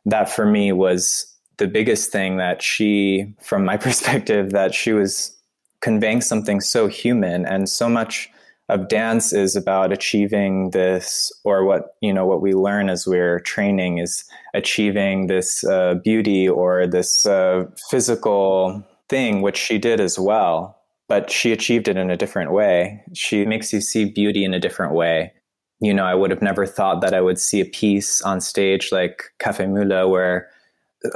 that 0.05 0.29
for 0.29 0.45
me 0.45 0.71
was 0.71 1.27
the 1.61 1.67
biggest 1.67 2.11
thing 2.11 2.37
that 2.37 2.63
she, 2.63 3.35
from 3.39 3.63
my 3.63 3.77
perspective, 3.85 4.49
that 4.49 4.73
she 4.73 4.93
was 4.93 5.37
conveying 5.79 6.21
something 6.21 6.59
so 6.59 6.87
human 6.87 7.45
and 7.45 7.69
so 7.69 7.87
much 7.87 8.29
of 8.67 8.87
dance 8.87 9.31
is 9.31 9.55
about 9.55 9.91
achieving 9.91 10.71
this 10.71 11.31
or 11.43 11.65
what 11.65 11.95
you 12.01 12.13
know 12.13 12.25
what 12.25 12.41
we 12.41 12.53
learn 12.53 12.89
as 12.89 13.05
we're 13.05 13.39
training 13.41 13.97
is 13.97 14.23
achieving 14.53 15.27
this 15.27 15.63
uh, 15.65 15.95
beauty 16.03 16.47
or 16.47 16.87
this 16.87 17.25
uh, 17.25 17.65
physical 17.89 18.81
thing 19.09 19.41
which 19.41 19.57
she 19.57 19.77
did 19.77 19.99
as 19.99 20.17
well 20.17 20.77
but 21.09 21.29
she 21.29 21.51
achieved 21.51 21.89
it 21.89 21.97
in 21.97 22.09
a 22.09 22.15
different 22.15 22.53
way. 22.53 23.03
She 23.13 23.45
makes 23.45 23.73
you 23.73 23.81
see 23.81 24.05
beauty 24.05 24.45
in 24.45 24.53
a 24.53 24.61
different 24.61 24.93
way. 24.93 25.33
You 25.81 25.93
know 25.93 26.05
i 26.05 26.15
would 26.15 26.31
have 26.31 26.43
never 26.43 26.65
thought 26.67 27.01
that 27.01 27.13
i 27.13 27.21
would 27.21 27.39
see 27.39 27.59
a 27.59 27.65
piece 27.65 28.21
on 28.21 28.39
stage 28.39 28.91
like 28.91 29.23
Café 29.43 29.65
Müller 29.67 30.07
where 30.09 30.47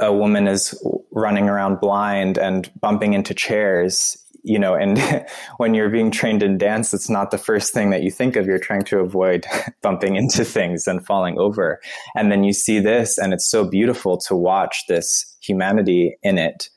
a 0.00 0.12
woman 0.12 0.48
is 0.48 0.74
running 1.12 1.48
around 1.48 1.80
blind 1.80 2.38
and 2.38 2.70
bumping 2.80 3.14
into 3.14 3.34
chairs 3.34 4.18
you 4.46 4.60
know, 4.60 4.74
and 4.74 4.98
when 5.56 5.74
you're 5.74 5.90
being 5.90 6.10
trained 6.10 6.42
in 6.42 6.56
dance, 6.56 6.94
it's 6.94 7.10
not 7.10 7.32
the 7.32 7.38
first 7.38 7.74
thing 7.74 7.90
that 7.90 8.02
you 8.02 8.10
think 8.10 8.36
of. 8.36 8.46
You're 8.46 8.58
trying 8.58 8.84
to 8.84 9.00
avoid 9.00 9.44
bumping 9.82 10.14
into 10.16 10.44
things 10.44 10.86
and 10.86 11.04
falling 11.04 11.38
over. 11.38 11.80
And 12.14 12.30
then 12.30 12.44
you 12.44 12.52
see 12.52 12.78
this, 12.78 13.18
and 13.18 13.34
it's 13.34 13.46
so 13.46 13.68
beautiful 13.68 14.16
to 14.18 14.36
watch 14.36 14.84
this 14.88 15.36
humanity 15.40 16.16
in 16.22 16.38
it. 16.38 16.70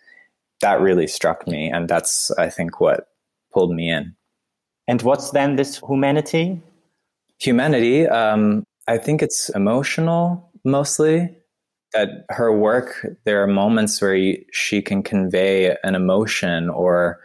That 0.62 0.82
really 0.82 1.08
struck 1.08 1.48
me. 1.48 1.70
And 1.70 1.88
that's, 1.88 2.32
I 2.32 2.50
think, 2.50 2.82
what 2.82 3.08
pulled 3.54 3.74
me 3.74 3.90
in. 3.90 4.16
And 4.88 5.02
what's 5.04 5.30
then 5.30 5.56
this 5.56 5.78
humanity? 5.78 6.62
Humanity, 7.40 8.08
um, 8.08 8.64
I 8.88 8.98
think 8.98 9.22
it's 9.22 9.50
emotional 9.50 10.52
mostly. 10.66 11.38
That 11.94 12.26
her 12.30 12.56
work, 12.56 13.06
there 13.26 13.42
are 13.42 13.48
moments 13.48 14.02
where 14.02 14.16
you, 14.16 14.44
she 14.52 14.82
can 14.82 15.02
convey 15.02 15.76
an 15.84 15.96
emotion 15.96 16.70
or 16.70 17.20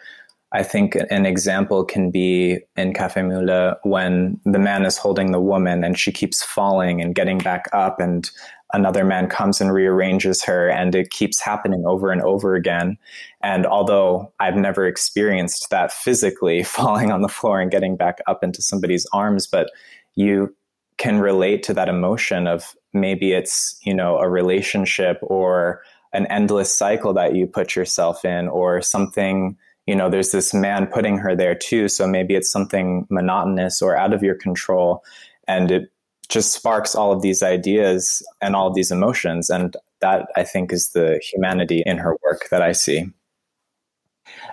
I 0.55 0.63
think 0.63 0.97
an 1.11 1.27
example 1.27 1.85
can 1.85 2.13
be 2.13 2.61
in 2.77 2.93
Café 2.93 3.25
Müller 3.25 3.77
when 3.83 4.41
the 4.45 4.61
man 4.61 4.85
is 4.85 4.97
holding 4.97 5.33
the 5.33 5.41
woman 5.41 5.83
and 5.83 5.99
she 5.99 6.13
keeps 6.13 6.45
falling 6.45 7.01
and 7.01 7.13
getting 7.13 7.39
back 7.39 7.65
up 7.73 7.99
and 7.99 8.31
another 8.73 9.05
man 9.05 9.29
comes 9.29 9.61
and 9.61 9.73
rearranges 9.73 10.45
her 10.45 10.69
and 10.69 10.95
it 10.95 11.11
keeps 11.11 11.41
happening 11.41 11.85
over 11.87 12.13
and 12.13 12.23
over 12.23 12.55
again. 12.55 12.97
And 13.43 13.67
although 13.67 14.33
I've 14.39 14.55
never 14.55 14.87
experienced 14.87 15.71
that 15.71 15.93
physically 15.93 16.63
falling 16.77 17.11
on 17.11 17.23
the 17.23 17.29
floor 17.29 17.61
and 17.61 17.71
getting 17.71 17.97
back 17.97 18.19
up 18.29 18.45
into 18.45 18.63
somebody's 18.63 19.07
arms, 19.13 19.49
but 19.49 19.71
you 20.15 20.55
can 20.99 21.19
relate 21.19 21.65
to 21.65 21.75
that 21.75 21.89
emotion 21.89 22.47
of 22.47 22.77
maybe 22.95 23.33
it's, 23.33 23.79
you 23.83 23.95
know, 23.95 24.19
a 24.19 24.29
relationship 24.29 25.19
or 25.23 25.83
an 26.13 26.27
endless 26.27 26.77
cycle 26.77 27.13
that 27.15 27.35
you 27.35 27.47
put 27.47 27.75
yourself 27.75 28.25
in 28.25 28.49
or 28.49 28.81
something 28.81 29.57
you 29.87 29.95
know, 29.95 30.09
there's 30.09 30.31
this 30.31 30.55
man 30.55 30.87
putting 30.87 31.19
her 31.19 31.37
there 31.37 31.55
too. 31.55 31.89
So 31.89 32.07
maybe 32.07 32.35
it's 32.35 32.51
something 32.51 33.07
monotonous 33.11 33.83
or 33.83 33.97
out 33.97 34.15
of 34.15 34.23
your 34.23 34.35
control. 34.35 35.05
And 35.47 35.71
it 35.71 35.91
just 36.29 36.53
sparks 36.53 36.95
all 36.95 37.13
of 37.13 37.23
these 37.23 37.43
ideas 37.43 38.23
and 38.41 38.57
all 38.57 38.69
of 38.69 38.75
these 38.75 38.91
emotions. 38.91 39.51
And 39.51 39.77
that 40.01 40.27
I 40.37 40.45
think 40.45 40.73
is 40.73 40.89
the 40.89 41.21
humanity 41.23 41.83
in 41.85 41.99
her 41.99 42.17
work 42.23 42.49
that 42.51 42.63
I 42.63 42.73
see. 42.73 43.11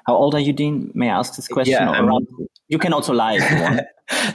How 0.05 0.15
old 0.15 0.35
are 0.35 0.39
you, 0.39 0.51
Dean? 0.51 0.91
May 0.93 1.09
I 1.09 1.17
ask 1.17 1.35
this 1.35 1.47
question? 1.47 1.73
Yeah, 1.73 2.01
around, 2.01 2.27
you 2.67 2.77
can 2.77 2.91
also 2.91 3.13
lie 3.13 3.37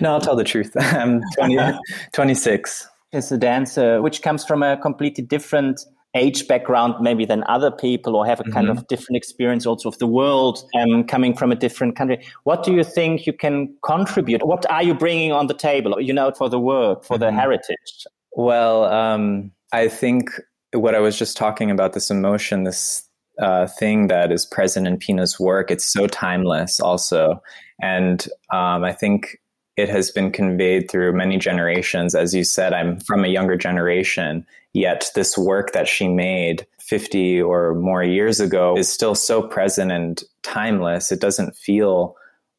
no, 0.01 0.13
I'll 0.13 0.21
tell 0.21 0.37
the 0.37 0.45
truth. 0.45 0.73
I'm 0.81 1.23
20, 1.37 1.59
26. 2.13 2.89
As 3.17 3.33
a 3.33 3.39
dancer, 3.39 4.03
which 4.03 4.21
comes 4.21 4.45
from 4.45 4.63
a 4.63 4.77
completely 4.77 5.25
different 5.25 5.81
age 6.17 6.49
background 6.49 6.95
maybe 7.01 7.25
than 7.25 7.45
other 7.47 7.71
people 7.71 8.17
or 8.17 8.27
have 8.27 8.41
a 8.41 8.43
mm-hmm. 8.43 8.53
kind 8.53 8.69
of 8.69 8.87
different 8.89 9.17
experience 9.17 9.67
also 9.67 9.89
of 9.89 9.99
the 9.99 10.07
world 10.07 10.65
um, 10.79 11.05
coming 11.05 11.37
from 11.37 11.53
a 11.53 11.55
different 11.55 11.95
country 11.95 12.25
what 12.45 12.65
do 12.65 12.75
you 12.75 12.83
think 12.83 13.27
you 13.27 13.33
can 13.33 13.75
contribute 13.85 14.45
what 14.47 14.69
are 14.71 14.83
you 14.83 14.95
bringing 14.95 15.31
on 15.31 15.47
the 15.47 15.55
table 15.55 16.01
you 16.01 16.13
know 16.13 16.33
for 16.33 16.49
the 16.49 16.59
work 16.59 17.05
for 17.05 17.15
mm-hmm. 17.15 17.25
the 17.25 17.33
heritage 17.33 18.07
well 18.33 18.85
um, 18.85 19.51
i 19.73 19.87
think 19.87 20.31
what 20.73 20.95
i 20.95 20.99
was 20.99 21.19
just 21.19 21.37
talking 21.37 21.71
about 21.71 21.93
this 21.93 22.11
emotion 22.11 22.65
this 22.65 23.03
uh, 23.39 23.67
thing 23.67 24.07
that 24.07 24.33
is 24.33 24.47
present 24.47 24.87
in 24.87 24.97
pina's 24.97 25.39
work 25.39 25.71
it's 25.71 25.85
so 25.85 26.07
timeless 26.07 26.81
also 26.81 27.43
and 27.83 28.29
um, 28.55 28.85
i 28.85 28.93
think 28.93 29.39
it 29.77 29.89
has 29.89 30.11
been 30.11 30.33
conveyed 30.33 30.91
through 30.91 31.13
many 31.13 31.37
generations. 31.37 32.15
As 32.15 32.35
you 32.35 32.45
said, 32.45 32.73
I'm 32.73 32.99
from 33.01 33.25
a 33.25 33.29
younger 33.29 33.57
generation, 33.57 34.47
yet 34.73 35.11
this 35.15 35.37
work 35.37 35.73
that 35.73 35.87
she 35.87 36.09
made 36.09 36.67
50 36.81 37.43
or 37.43 37.75
more 37.75 38.03
years 38.03 38.41
ago 38.41 38.77
is 38.77 38.89
still 38.89 39.15
so 39.15 39.43
present 39.43 39.93
and 39.93 40.23
timeless. 40.43 41.13
It 41.13 41.21
doesn't 41.21 41.57
feel 41.57 42.17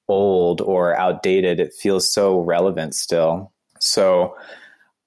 old 0.07 0.61
or 0.61 0.95
outdated, 0.97 1.59
it 1.59 1.73
feels 1.73 2.09
so 2.09 2.39
relevant 2.39 2.95
still. 2.95 3.51
So 3.79 4.35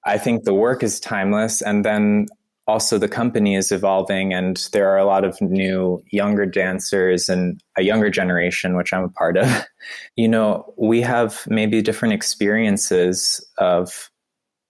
I 0.04 0.18
think 0.18 0.44
the 0.44 0.54
work 0.54 0.82
is 0.82 1.00
timeless. 1.00 1.62
And 1.62 1.84
then 1.84 2.26
also 2.70 2.98
the 2.98 3.08
company 3.08 3.56
is 3.56 3.72
evolving 3.72 4.32
and 4.32 4.68
there 4.72 4.88
are 4.88 4.96
a 4.96 5.04
lot 5.04 5.24
of 5.24 5.40
new 5.40 6.00
younger 6.10 6.46
dancers 6.46 7.28
and 7.28 7.60
a 7.76 7.82
younger 7.82 8.08
generation 8.08 8.76
which 8.76 8.92
i'm 8.92 9.04
a 9.04 9.08
part 9.08 9.36
of 9.36 9.66
you 10.16 10.28
know 10.28 10.72
we 10.76 11.00
have 11.00 11.44
maybe 11.48 11.82
different 11.82 12.14
experiences 12.14 13.44
of 13.58 14.10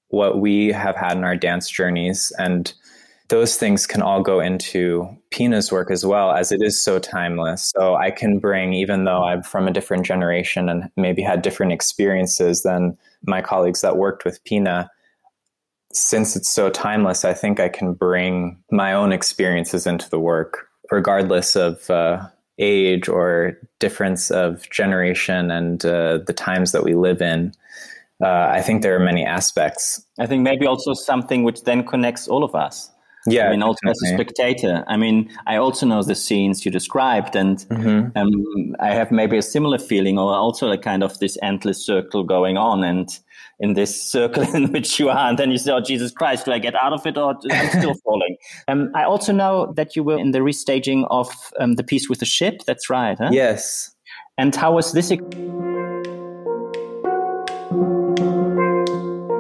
what 0.09 0.40
we 0.40 0.73
have 0.73 0.97
had 0.97 1.16
in 1.16 1.25
our 1.25 1.37
dance 1.37 1.69
journeys 1.69 2.33
and 2.38 2.73
those 3.28 3.57
things 3.57 3.87
can 3.87 4.02
all 4.02 4.23
go 4.23 4.40
into 4.40 5.09
Pina's 5.30 5.71
work 5.71 5.88
as 5.92 6.04
well, 6.04 6.33
as 6.33 6.50
it 6.50 6.61
is 6.61 6.83
so 6.83 6.99
timeless. 6.99 7.71
So 7.76 7.95
I 7.95 8.11
can 8.11 8.40
bring, 8.40 8.73
even 8.73 9.04
though 9.04 9.23
I'm 9.23 9.45
from 9.45 9.69
a 9.69 9.73
different 9.73 10.04
generation 10.04 10.69
and 10.69 10.90
maybe 10.97 11.23
had 11.23 11.40
different 11.40 11.71
experiences 11.71 12.64
than 12.64 12.99
my 13.25 13.40
colleagues 13.40 13.83
that 13.83 13.97
worked 13.97 14.25
with 14.25 14.42
Pina, 14.42 14.90
since 15.93 16.37
it's 16.37 16.53
so 16.53 16.71
timeless, 16.71 17.25
I 17.25 17.35
think 17.35 17.61
I 17.61 17.69
can 17.69 17.95
bring 17.95 18.63
my 18.71 18.93
own 18.93 19.13
experiences 19.13 19.87
into 19.87 20.09
the 20.09 20.19
work, 20.19 20.69
regardless 20.91 21.57
of 21.57 21.91
uh, 21.91 22.27
age 22.59 23.09
or 23.09 23.59
difference 23.79 24.31
of 24.31 24.69
generation 24.71 25.51
and 25.51 25.85
uh, 25.85 26.19
the 26.27 26.33
times 26.33 26.73
that 26.73 26.85
we 26.85 26.95
live 26.95 27.21
in. 27.21 27.53
Uh, 28.23 28.49
I 28.53 28.61
think 28.61 28.83
there 28.83 28.95
are 28.95 29.05
many 29.05 29.25
aspects. 29.25 30.05
I 30.19 30.27
think 30.27 30.43
maybe 30.43 30.67
also 30.67 30.93
something 30.93 31.43
which 31.43 31.63
then 31.63 31.87
connects 31.87 32.29
all 32.29 32.45
of 32.45 32.55
us. 32.55 32.91
Yeah, 33.27 33.49
I 33.49 33.51
mean, 33.51 33.63
also 33.63 33.87
as 33.87 34.01
a 34.03 34.15
spectator. 34.15 34.83
I 34.89 34.97
mean, 34.97 35.31
I 35.47 35.57
also 35.57 35.85
know 35.85 36.03
the 36.03 36.15
scenes 36.15 36.65
you 36.65 36.71
described, 36.71 37.37
and 37.37 37.59
mm-hmm. 37.59 38.17
um, 38.17 38.77
I 38.81 38.95
have 38.95 39.11
maybe 39.11 39.37
a 39.37 39.43
similar 39.43 39.79
feeling, 39.79 40.19
or 40.19 40.35
also 40.35 40.71
a 40.71 40.79
kind 40.79 41.03
of 41.03 41.19
this 41.19 41.37
endless 41.43 41.85
circle 41.85 42.25
going 42.25 42.57
on, 42.57 42.83
and 42.83 43.11
in 43.61 43.75
this 43.75 44.11
circle 44.11 44.43
in 44.55 44.73
which 44.73 44.99
you 44.99 45.09
are, 45.11 45.29
and 45.29 45.38
then 45.38 45.50
you 45.50 45.59
say, 45.59 45.71
"Oh 45.71 45.81
Jesus 45.81 46.11
Christ, 46.11 46.47
do 46.47 46.52
I 46.52 46.59
get 46.59 46.75
out 46.75 46.93
of 46.93 47.07
it, 47.07 47.17
or 47.17 47.37
I'm 47.50 47.69
still 47.69 47.95
falling?" 48.05 48.37
Um, 48.67 48.90
I 48.95 49.05
also 49.05 49.33
know 49.33 49.73
that 49.76 49.95
you 49.95 50.02
were 50.02 50.19
in 50.19 50.33
the 50.33 50.40
restaging 50.40 51.07
of 51.11 51.29
um, 51.59 51.75
the 51.75 51.85
piece 51.85 52.09
with 52.09 52.19
the 52.19 52.26
ship. 52.26 52.62
That's 52.67 52.90
right. 52.90 53.17
Huh? 53.19 53.29
Yes. 53.31 53.95
And 54.38 54.57
how 54.57 54.75
was 54.75 54.93
this? 54.93 55.09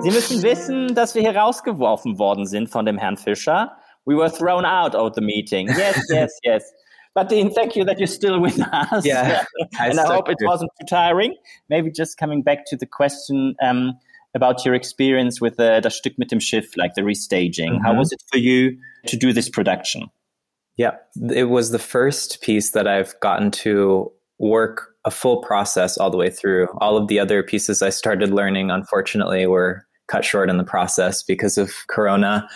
Sie 0.02 0.10
müssen 0.10 0.42
wissen, 0.42 0.94
dass 0.94 1.14
wir 1.14 1.22
hier 1.22 1.36
rausgeworfen 1.36 2.18
worden 2.18 2.46
sind 2.46 2.68
von 2.68 2.86
dem 2.86 2.96
Herrn 2.98 3.16
Fischer. 3.16 3.76
We 4.06 4.16
were 4.16 4.30
thrown 4.30 4.64
out 4.64 4.94
of 4.94 5.14
the 5.14 5.20
meeting. 5.20 5.68
Yes, 5.68 6.06
yes, 6.10 6.38
yes. 6.42 6.72
But 7.14 7.28
Dean, 7.28 7.50
thank 7.50 7.76
you 7.76 7.84
that 7.84 7.98
you're 7.98 8.06
still 8.06 8.40
with 8.40 8.58
us. 8.60 9.04
Yeah. 9.04 9.44
and 9.78 9.98
I 9.98 10.06
hope 10.06 10.28
it 10.28 10.38
wasn't 10.40 10.70
too 10.80 10.86
tiring. 10.88 11.34
Maybe 11.68 11.90
just 11.90 12.16
coming 12.16 12.42
back 12.42 12.64
to 12.66 12.76
the 12.76 12.86
question 12.86 13.54
um, 13.60 13.98
about 14.34 14.64
your 14.64 14.74
experience 14.74 15.40
with 15.40 15.56
the 15.56 15.80
Das 15.82 15.98
Stück 15.98 16.18
mit 16.18 16.30
dem 16.30 16.40
Schiff, 16.40 16.76
like 16.76 16.94
the 16.94 17.02
restaging. 17.02 17.74
Mm-hmm. 17.74 17.84
How 17.84 17.94
was 17.94 18.12
it 18.12 18.22
for 18.30 18.38
you 18.38 18.76
to 19.06 19.16
do 19.16 19.32
this 19.32 19.48
production? 19.48 20.08
Yeah, 20.76 20.92
it 21.34 21.48
was 21.50 21.72
the 21.72 21.78
first 21.78 22.40
piece 22.40 22.70
that 22.70 22.86
I've 22.86 23.14
gotten 23.20 23.50
to 23.50 24.10
work 24.38 24.88
a 25.04 25.10
full 25.10 25.42
process 25.42 25.98
all 25.98 26.10
the 26.10 26.16
way 26.16 26.30
through. 26.30 26.68
All 26.78 26.96
of 26.96 27.08
the 27.08 27.18
other 27.18 27.42
pieces 27.42 27.82
I 27.82 27.90
started 27.90 28.30
learning, 28.30 28.70
unfortunately, 28.70 29.46
were 29.46 29.86
cut 30.08 30.24
short 30.24 30.50
in 30.50 30.58
the 30.58 30.64
process 30.64 31.22
because 31.22 31.56
of 31.56 31.72
Corona. 31.88 32.48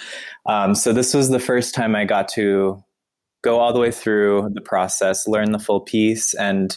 Um, 0.47 0.75
so 0.75 0.93
this 0.93 1.15
was 1.15 1.31
the 1.31 1.39
first 1.39 1.75
time 1.75 1.95
I 1.95 2.05
got 2.05 2.29
to 2.31 2.83
go 3.43 3.61
all 3.61 3.73
the 3.73 3.81
way 3.81 3.91
through 3.91 4.51
the 4.55 4.61
process, 4.61 5.29
learn 5.29 5.53
the 5.53 5.59
full 5.59 5.81
piece, 5.81 6.35
and 6.35 6.77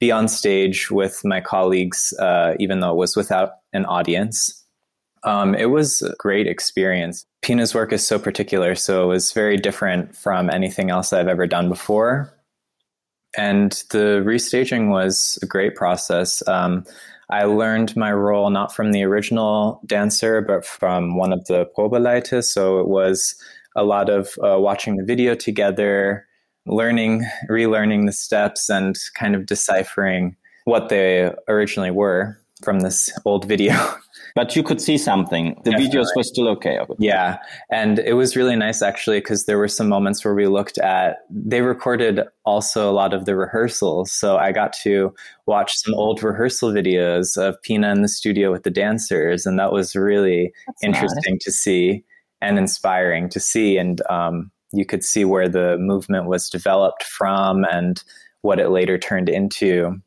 be 0.00 0.12
on 0.12 0.28
stage 0.28 0.90
with 0.90 1.24
my 1.24 1.40
colleagues, 1.40 2.12
uh, 2.18 2.54
even 2.58 2.80
though 2.80 2.90
it 2.90 2.96
was 2.96 3.16
without 3.16 3.50
an 3.72 3.84
audience. 3.86 4.64
Um, 5.24 5.54
it 5.54 5.66
was 5.66 6.02
a 6.02 6.14
great 6.18 6.46
experience. 6.46 7.24
Pina's 7.42 7.74
work 7.74 7.92
is 7.92 8.06
so 8.06 8.18
particular, 8.18 8.74
so 8.74 9.04
it 9.04 9.08
was 9.08 9.32
very 9.32 9.56
different 9.56 10.16
from 10.16 10.50
anything 10.50 10.90
else 10.90 11.12
I've 11.12 11.28
ever 11.28 11.46
done 11.46 11.68
before. 11.68 12.32
And 13.36 13.72
the 13.90 14.22
restaging 14.24 14.90
was 14.90 15.38
a 15.42 15.46
great 15.46 15.74
process. 15.74 16.46
Um, 16.48 16.84
I 17.30 17.44
learned 17.44 17.94
my 17.94 18.12
role 18.12 18.48
not 18.48 18.74
from 18.74 18.92
the 18.92 19.02
original 19.04 19.82
dancer, 19.84 20.40
but 20.40 20.64
from 20.64 21.16
one 21.16 21.32
of 21.32 21.44
the 21.46 21.66
Probeleiter. 21.76 22.42
So 22.42 22.80
it 22.80 22.88
was 22.88 23.34
a 23.76 23.84
lot 23.84 24.08
of 24.08 24.30
uh, 24.42 24.58
watching 24.58 24.96
the 24.96 25.04
video 25.04 25.34
together, 25.34 26.26
learning, 26.66 27.26
relearning 27.50 28.06
the 28.06 28.12
steps, 28.12 28.70
and 28.70 28.96
kind 29.14 29.34
of 29.34 29.44
deciphering 29.46 30.36
what 30.64 30.88
they 30.88 31.30
originally 31.48 31.90
were 31.90 32.38
from 32.62 32.80
this 32.80 33.10
old 33.24 33.44
video. 33.44 33.74
But 34.34 34.54
you 34.54 34.62
could 34.62 34.80
see 34.80 34.98
something. 34.98 35.60
The 35.64 35.72
Definitely. 35.72 35.98
videos 35.98 36.06
were 36.14 36.22
still 36.22 36.48
okay. 36.50 36.78
Yeah. 36.98 37.38
And 37.72 37.98
it 37.98 38.12
was 38.12 38.36
really 38.36 38.54
nice 38.54 38.82
actually 38.82 39.18
because 39.18 39.46
there 39.46 39.58
were 39.58 39.66
some 39.66 39.88
moments 39.88 40.24
where 40.24 40.34
we 40.34 40.46
looked 40.46 40.78
at, 40.78 41.24
they 41.28 41.60
recorded 41.60 42.20
also 42.44 42.88
a 42.88 42.92
lot 42.92 43.14
of 43.14 43.24
the 43.24 43.34
rehearsals. 43.34 44.12
So 44.12 44.36
I 44.36 44.52
got 44.52 44.72
to 44.84 45.12
watch 45.46 45.76
some 45.78 45.94
old 45.94 46.22
rehearsal 46.22 46.70
videos 46.70 47.36
of 47.36 47.60
Pina 47.62 47.90
in 47.90 48.02
the 48.02 48.08
studio 48.08 48.52
with 48.52 48.62
the 48.62 48.70
dancers. 48.70 49.44
And 49.44 49.58
that 49.58 49.72
was 49.72 49.96
really 49.96 50.52
That's 50.66 50.84
interesting 50.84 51.34
nice. 51.34 51.44
to 51.44 51.50
see 51.50 52.04
and 52.40 52.58
inspiring 52.58 53.28
to 53.30 53.40
see. 53.40 53.76
And 53.76 54.00
um, 54.08 54.52
you 54.72 54.84
could 54.84 55.02
see 55.02 55.24
where 55.24 55.48
the 55.48 55.78
movement 55.78 56.26
was 56.26 56.48
developed 56.48 57.02
from 57.02 57.64
and 57.64 58.02
what 58.42 58.60
it 58.60 58.68
later 58.68 58.98
turned 58.98 59.28
into. 59.28 60.00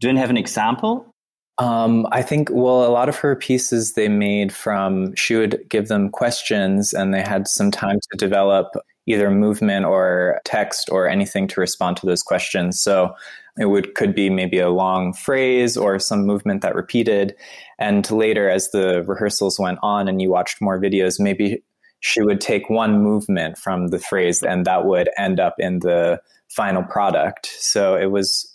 Do 0.00 0.10
you 0.10 0.16
have 0.16 0.30
an 0.30 0.36
example? 0.36 1.14
Um, 1.58 2.06
I 2.12 2.22
think, 2.22 2.50
well, 2.52 2.84
a 2.84 2.92
lot 2.92 3.08
of 3.08 3.16
her 3.16 3.34
pieces 3.34 3.94
they 3.94 4.08
made 4.08 4.52
from, 4.52 5.14
she 5.14 5.36
would 5.36 5.64
give 5.68 5.88
them 5.88 6.10
questions 6.10 6.92
and 6.92 7.14
they 7.14 7.22
had 7.22 7.48
some 7.48 7.70
time 7.70 7.98
to 8.10 8.18
develop 8.18 8.74
either 9.06 9.30
movement 9.30 9.86
or 9.86 10.40
text 10.44 10.90
or 10.90 11.08
anything 11.08 11.46
to 11.48 11.60
respond 11.60 11.96
to 11.96 12.06
those 12.06 12.22
questions. 12.22 12.80
So 12.80 13.14
it 13.58 13.66
would 13.66 13.94
could 13.94 14.14
be 14.14 14.28
maybe 14.28 14.58
a 14.58 14.68
long 14.68 15.14
phrase 15.14 15.76
or 15.76 15.98
some 15.98 16.26
movement 16.26 16.60
that 16.62 16.74
repeated. 16.74 17.34
And 17.78 18.08
later, 18.10 18.50
as 18.50 18.70
the 18.70 19.02
rehearsals 19.04 19.58
went 19.58 19.78
on 19.82 20.08
and 20.08 20.20
you 20.20 20.30
watched 20.30 20.60
more 20.60 20.78
videos, 20.78 21.18
maybe 21.18 21.62
she 22.00 22.20
would 22.20 22.40
take 22.40 22.68
one 22.68 23.02
movement 23.02 23.56
from 23.56 23.88
the 23.88 23.98
phrase 23.98 24.42
and 24.42 24.66
that 24.66 24.84
would 24.84 25.08
end 25.16 25.40
up 25.40 25.54
in 25.58 25.78
the 25.78 26.20
final 26.48 26.82
product. 26.82 27.46
So 27.58 27.96
it 27.96 28.10
was 28.10 28.52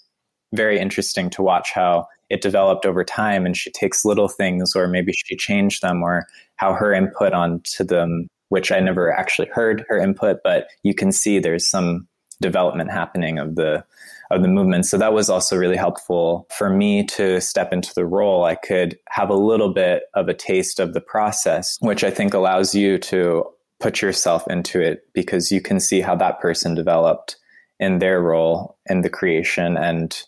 very 0.54 0.80
interesting 0.80 1.30
to 1.32 1.42
watch 1.42 1.72
how 1.74 2.08
it 2.32 2.42
developed 2.42 2.86
over 2.86 3.04
time 3.04 3.46
and 3.46 3.58
she 3.58 3.70
takes 3.72 4.06
little 4.06 4.28
things 4.28 4.76
or 4.76 4.88
maybe 4.88 5.12
she 5.14 5.36
changed 5.36 5.82
them 5.82 6.02
or 6.02 6.26
how 6.56 6.74
her 6.74 6.94
input 6.94 7.34
onto 7.34 7.84
them 7.84 8.28
which 8.50 8.72
i 8.72 8.80
never 8.80 9.12
actually 9.12 9.48
heard 9.54 9.86
her 9.88 9.98
input 9.98 10.38
but 10.44 10.68
you 10.84 10.94
can 10.94 11.12
see 11.12 11.40
there's 11.40 11.68
some 11.68 12.08
development 12.42 12.92
happening 12.92 13.38
of 13.38 13.56
the 13.56 13.84
of 14.32 14.42
the 14.42 14.48
movement. 14.48 14.86
So 14.86 14.98
that 14.98 15.14
was 15.14 15.30
also 15.30 15.58
really 15.58 15.76
helpful 15.76 16.48
for 16.58 16.70
me 16.70 17.06
to 17.08 17.42
step 17.42 17.74
into 17.74 17.94
the 17.94 18.06
role. 18.06 18.46
I 18.46 18.56
could 18.56 18.98
have 19.10 19.30
a 19.30 19.36
little 19.36 19.74
bit 19.74 20.04
of 20.14 20.30
a 20.30 20.34
taste 20.34 20.80
of 20.80 20.94
the 20.94 21.02
process 21.02 21.78
which 21.82 22.04
i 22.04 22.10
think 22.10 22.34
allows 22.34 22.74
you 22.74 22.98
to 22.98 23.44
put 23.80 24.02
yourself 24.02 24.44
into 24.48 24.80
it 24.80 25.04
because 25.14 25.52
you 25.52 25.60
can 25.60 25.80
see 25.80 26.02
how 26.02 26.16
that 26.16 26.40
person 26.40 26.76
developed 26.76 27.36
in 27.80 28.00
their 28.00 28.22
role 28.22 28.78
in 28.86 29.02
the 29.02 29.10
creation 29.10 29.76
and 29.76 30.24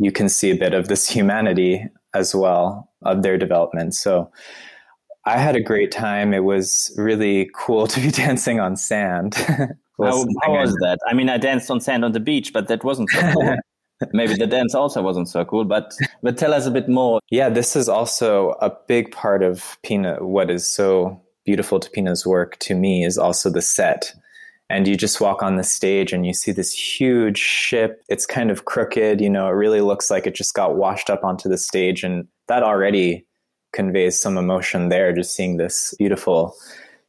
you 0.00 0.10
can 0.10 0.28
see 0.28 0.50
a 0.50 0.56
bit 0.56 0.72
of 0.72 0.88
this 0.88 1.08
humanity 1.08 1.86
as 2.14 2.34
well 2.34 2.90
of 3.02 3.22
their 3.22 3.36
development. 3.36 3.94
So 3.94 4.30
I 5.26 5.36
had 5.36 5.54
a 5.54 5.60
great 5.60 5.92
time. 5.92 6.32
It 6.32 6.44
was 6.44 6.92
really 6.96 7.50
cool 7.54 7.86
to 7.92 8.00
be 8.00 8.10
dancing 8.10 8.58
on 8.58 8.76
sand. 8.76 9.34
how, 9.36 10.24
how 10.42 10.52
was 10.52 10.72
that? 10.80 10.98
I 11.06 11.14
mean, 11.14 11.28
I 11.28 11.36
danced 11.36 11.70
on 11.70 11.80
sand 11.80 12.04
on 12.04 12.12
the 12.12 12.20
beach, 12.20 12.52
but 12.52 12.68
that 12.68 12.82
wasn't 12.82 13.10
so 13.10 13.32
cool. 13.32 13.56
Maybe 14.14 14.34
the 14.34 14.46
dance 14.46 14.74
also 14.74 15.02
wasn't 15.02 15.28
so 15.28 15.44
cool, 15.44 15.66
but 15.66 15.92
but 16.22 16.38
tell 16.38 16.54
us 16.54 16.64
a 16.64 16.70
bit 16.70 16.88
more. 16.88 17.20
Yeah, 17.30 17.50
this 17.50 17.76
is 17.76 17.86
also 17.86 18.52
a 18.62 18.72
big 18.88 19.12
part 19.12 19.42
of 19.42 19.76
Pina. 19.82 20.24
What 20.24 20.48
is 20.50 20.66
so 20.66 21.20
beautiful 21.44 21.78
to 21.80 21.90
Pina's 21.90 22.24
work 22.26 22.58
to 22.60 22.74
me 22.74 23.04
is 23.04 23.18
also 23.18 23.50
the 23.50 23.60
set 23.60 24.14
and 24.70 24.86
you 24.86 24.96
just 24.96 25.20
walk 25.20 25.42
on 25.42 25.56
the 25.56 25.64
stage 25.64 26.12
and 26.12 26.24
you 26.24 26.32
see 26.32 26.52
this 26.52 26.72
huge 26.72 27.38
ship. 27.38 28.02
It's 28.08 28.24
kind 28.24 28.52
of 28.52 28.66
crooked, 28.66 29.20
you 29.20 29.28
know, 29.28 29.48
it 29.48 29.52
really 29.52 29.80
looks 29.80 30.10
like 30.10 30.28
it 30.28 30.34
just 30.36 30.54
got 30.54 30.76
washed 30.76 31.10
up 31.10 31.24
onto 31.24 31.48
the 31.48 31.58
stage. 31.58 32.04
And 32.04 32.28
that 32.46 32.62
already 32.62 33.26
conveys 33.72 34.18
some 34.18 34.38
emotion 34.38 34.88
there, 34.88 35.12
just 35.12 35.34
seeing 35.34 35.56
this 35.56 35.92
beautiful 35.98 36.54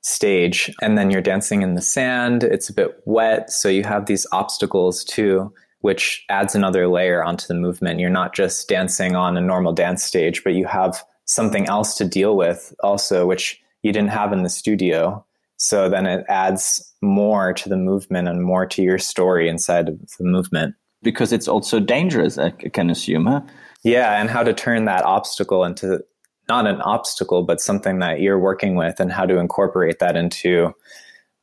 stage. 0.02 0.74
And 0.82 0.98
then 0.98 1.12
you're 1.12 1.22
dancing 1.22 1.62
in 1.62 1.76
the 1.76 1.82
sand, 1.82 2.44
it's 2.44 2.68
a 2.68 2.74
bit 2.74 3.00
wet. 3.06 3.52
So 3.52 3.70
you 3.70 3.84
have 3.84 4.08
these 4.08 4.26
obstacles 4.32 5.04
too, 5.04 5.54
which 5.82 6.26
adds 6.30 6.56
another 6.56 6.88
layer 6.88 7.24
onto 7.24 7.46
the 7.46 7.54
movement. 7.54 8.00
You're 8.00 8.10
not 8.10 8.34
just 8.34 8.68
dancing 8.70 9.16
on 9.16 9.38
a 9.38 9.42
normal 9.42 9.72
dance 9.72 10.04
stage, 10.04 10.44
but 10.44 10.56
you 10.56 10.66
have 10.66 11.04
something 11.26 11.68
else 11.68 11.96
to 11.98 12.06
deal 12.06 12.36
with 12.36 12.74
also, 12.82 13.28
which 13.28 13.62
you 13.84 13.94
didn't 13.94 14.10
have 14.10 14.34
in 14.34 14.42
the 14.42 14.50
studio. 14.50 15.24
So 15.58 15.90
then 15.90 16.08
it 16.08 16.26
adds 16.28 16.91
more 17.02 17.54
to 17.54 17.70
the 17.70 17.78
movement 17.78 18.28
and 18.28 18.44
more 18.44 18.66
to 18.66 18.82
your 18.82 18.98
story 18.98 19.50
inside 19.50 19.90
of 19.90 20.00
the 20.18 20.24
movement. 20.24 20.76
Because 21.04 21.32
it's 21.34 21.48
also 21.48 21.80
dangerous, 21.80 22.38
I 22.38 22.52
can 22.52 22.90
assume, 22.90 23.26
huh? 23.26 23.42
Yeah, 23.84 24.22
and 24.22 24.30
how 24.30 24.44
to 24.44 24.54
turn 24.54 24.86
that 24.86 25.04
obstacle 25.04 25.64
into 25.64 26.04
not 26.48 26.68
an 26.68 26.82
obstacle, 26.82 27.44
but 27.44 27.62
something 27.62 28.00
that 28.00 28.20
you're 28.20 28.40
working 28.40 28.76
with, 28.76 29.00
and 29.00 29.12
how 29.12 29.26
to 29.26 29.38
incorporate 29.38 30.00
that 30.00 30.16
into 30.16 30.74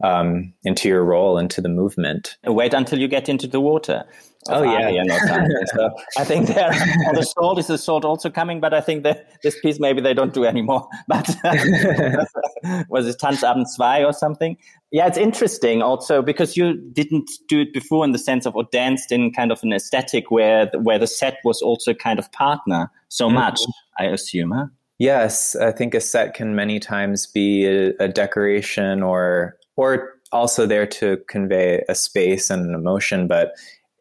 um, 0.02 0.52
into 0.64 0.88
your 0.88 1.04
role, 1.04 1.38
into 1.38 1.60
the 1.60 1.68
movement. 1.68 2.36
Wait 2.44 2.74
until 2.74 2.98
you 2.98 3.08
get 3.08 3.28
into 3.28 3.46
the 3.46 3.60
water. 3.60 4.04
Oh 4.50 4.62
yeah, 4.62 4.88
yeah. 4.88 5.02
so 5.74 5.90
I 6.16 6.24
think 6.24 6.46
there 6.46 6.70
on 7.08 7.14
the 7.14 7.22
salt 7.22 7.58
is 7.58 7.66
the 7.66 7.76
salt 7.76 8.04
also 8.04 8.30
coming, 8.30 8.60
but 8.60 8.72
I 8.72 8.80
think 8.80 9.02
that 9.02 9.26
this 9.42 9.58
piece 9.60 9.78
maybe 9.78 10.00
they 10.00 10.14
don't 10.14 10.32
do 10.32 10.44
anymore. 10.44 10.88
But 11.08 11.28
was 12.88 13.06
it 13.06 13.16
Tanzabend 13.18 13.66
2 13.76 14.06
or 14.06 14.12
something? 14.12 14.56
Yeah, 14.90 15.06
it's 15.06 15.18
interesting 15.18 15.82
also 15.82 16.22
because 16.22 16.56
you 16.56 16.74
didn't 16.92 17.30
do 17.48 17.60
it 17.60 17.72
before 17.74 18.04
in 18.04 18.12
the 18.12 18.18
sense 18.18 18.46
of 18.46 18.54
or 18.56 18.64
danced 18.70 19.12
in 19.12 19.32
kind 19.32 19.52
of 19.52 19.60
an 19.62 19.72
aesthetic 19.72 20.30
where 20.30 20.66
where 20.80 20.98
the 20.98 21.06
set 21.06 21.38
was 21.44 21.60
also 21.60 21.92
kind 21.92 22.18
of 22.18 22.30
partner 22.32 22.90
so 23.08 23.26
mm-hmm. 23.26 23.34
much. 23.34 23.60
I 23.98 24.04
assume, 24.04 24.52
huh? 24.52 24.66
Yes, 24.98 25.54
I 25.54 25.72
think 25.72 25.94
a 25.94 26.00
set 26.00 26.34
can 26.34 26.56
many 26.56 26.80
times 26.80 27.26
be 27.26 27.66
a, 27.66 27.92
a 28.00 28.08
decoration 28.08 29.02
or 29.02 29.57
or 29.78 30.16
also 30.32 30.66
there 30.66 30.86
to 30.86 31.18
convey 31.28 31.84
a 31.88 31.94
space 31.94 32.50
and 32.50 32.68
an 32.68 32.74
emotion, 32.74 33.28
but 33.28 33.52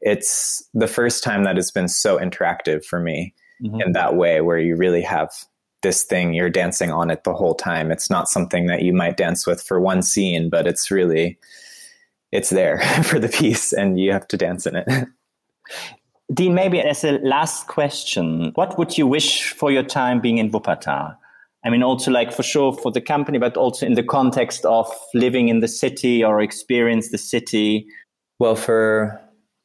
it's 0.01 0.67
the 0.73 0.87
first 0.87 1.23
time 1.23 1.43
that 1.43 1.57
it's 1.57 1.71
been 1.71 1.87
so 1.87 2.17
interactive 2.17 2.83
for 2.83 2.99
me 2.99 3.33
mm-hmm. 3.63 3.79
in 3.81 3.91
that 3.91 4.15
way 4.15 4.41
where 4.41 4.57
you 4.57 4.75
really 4.75 5.03
have 5.03 5.29
this 5.83 6.03
thing 6.03 6.33
you're 6.33 6.49
dancing 6.49 6.91
on 6.91 7.11
it 7.11 7.23
the 7.23 7.33
whole 7.33 7.53
time. 7.53 7.91
It's 7.91 8.09
not 8.09 8.27
something 8.27 8.65
that 8.65 8.81
you 8.81 8.91
might 8.91 9.17
dance 9.17 9.45
with 9.45 9.61
for 9.61 9.79
one 9.79 10.01
scene 10.01 10.49
but 10.49 10.65
it's 10.65 10.89
really 10.89 11.37
it's 12.31 12.49
there 12.49 12.79
for 13.03 13.19
the 13.19 13.29
piece 13.29 13.71
and 13.71 13.99
you 13.99 14.11
have 14.11 14.27
to 14.29 14.37
dance 14.37 14.65
in 14.65 14.77
it. 14.77 14.87
Dean 16.33 16.55
maybe 16.55 16.81
as 16.81 17.03
a 17.03 17.19
last 17.19 17.67
question 17.67 18.51
what 18.55 18.79
would 18.79 18.97
you 18.97 19.05
wish 19.05 19.53
for 19.53 19.71
your 19.71 19.83
time 19.83 20.19
being 20.19 20.39
in 20.39 20.51
wuppertal 20.51 21.15
I 21.67 21.69
mean, 21.69 21.83
also 21.83 22.11
like 22.11 22.31
for 22.31 22.43
sure 22.43 22.71
for 22.71 22.93
the 22.93 23.01
company, 23.01 23.39
but 23.39 23.57
also 23.57 23.85
in 23.85 23.95
the 23.95 24.03
context 24.03 24.63
of 24.63 24.89
living 25.13 25.49
in 25.49 25.59
the 25.59 25.67
city 25.67 26.23
or 26.23 26.39
experience 26.39 27.09
the 27.09 27.17
city. 27.17 27.87
Well, 28.39 28.55
for 28.55 29.19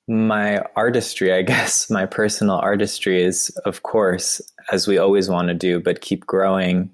my 0.09 0.65
artistry, 0.75 1.33
I 1.33 1.43
guess, 1.53 1.89
my 1.89 2.07
personal 2.07 2.57
artistry 2.57 3.23
is, 3.23 3.51
of 3.65 3.85
course, 3.85 4.41
as 4.73 4.89
we 4.89 4.99
always 4.99 5.29
want 5.29 5.47
to 5.47 5.55
do, 5.55 5.79
but 5.79 6.01
keep 6.01 6.27
growing. 6.27 6.91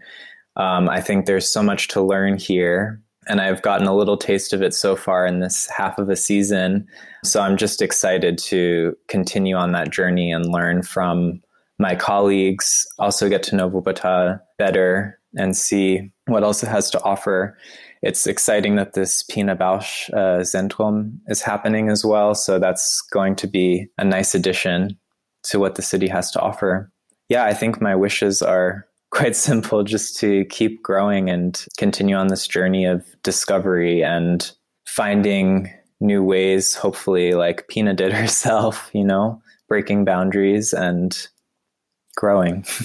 Um, 0.57 0.91
I 0.91 1.01
think 1.01 1.25
there's 1.25 1.51
so 1.51 1.63
much 1.63 1.89
to 1.89 2.03
learn 2.03 2.37
here. 2.37 3.01
And 3.29 3.41
I've 3.41 3.63
gotten 3.63 3.87
a 3.87 3.97
little 3.97 4.19
taste 4.19 4.53
of 4.53 4.61
it 4.61 4.75
so 4.75 4.95
far 4.95 5.25
in 5.25 5.41
this 5.41 5.71
half 5.75 5.97
of 5.97 6.11
a 6.11 6.17
season. 6.17 6.87
So 7.25 7.41
I'm 7.41 7.57
just 7.57 7.81
excited 7.81 8.37
to 8.39 8.95
continue 9.09 9.57
on 9.57 9.73
that 9.73 9.91
journey 9.91 10.31
and 10.31 10.53
learn 10.53 10.83
from 10.83 11.41
my 11.79 11.95
colleagues, 11.95 12.87
also 12.99 13.29
get 13.29 13.43
to 13.45 13.57
know 13.57 13.71
Wuppertal 13.71 14.41
better 14.59 15.19
and 15.37 15.57
see 15.57 16.11
what 16.27 16.43
else 16.43 16.63
it 16.63 16.69
has 16.69 16.91
to 16.91 17.03
offer 17.03 17.57
it's 18.03 18.27
exciting 18.27 18.77
that 18.77 18.93
this 18.93 19.23
Pina 19.25 19.57
Bausch 19.57 20.13
uh, 20.13 20.41
Zentrum 20.43 21.19
is 21.27 21.43
happening 21.43 21.89
as 21.89 22.05
well. 22.05 22.35
So 22.35 22.59
that's 22.59 23.03
going 23.13 23.37
to 23.37 23.47
be 23.47 23.87
a 23.99 24.05
nice 24.05 24.35
addition 24.35 24.99
to 25.45 25.59
what 25.59 25.75
the 25.75 25.83
city 25.83 26.09
has 26.09 26.31
to 26.33 26.41
offer. 26.41 26.91
Yeah, 27.29 27.45
I 27.45 27.55
think 27.55 27.81
my 27.81 27.95
wishes 27.95 28.43
are 28.43 28.87
quite 29.11 29.37
simple 29.37 29.83
just 29.85 30.19
to 30.21 30.45
keep 30.47 30.83
growing 30.83 31.31
and 31.31 31.65
continue 31.77 32.15
on 32.15 32.29
this 32.29 32.47
journey 32.47 32.85
of 32.85 33.05
discovery 33.23 34.03
and 34.03 34.51
finding 34.87 35.73
new 36.01 36.23
ways, 36.23 36.75
hopefully, 36.75 37.33
like 37.33 37.67
Pina 37.69 37.95
did 37.95 38.13
herself, 38.21 38.91
you 38.93 39.05
know, 39.05 39.43
breaking 39.69 40.05
boundaries 40.05 40.73
and 40.73 41.29
growing. 42.17 42.65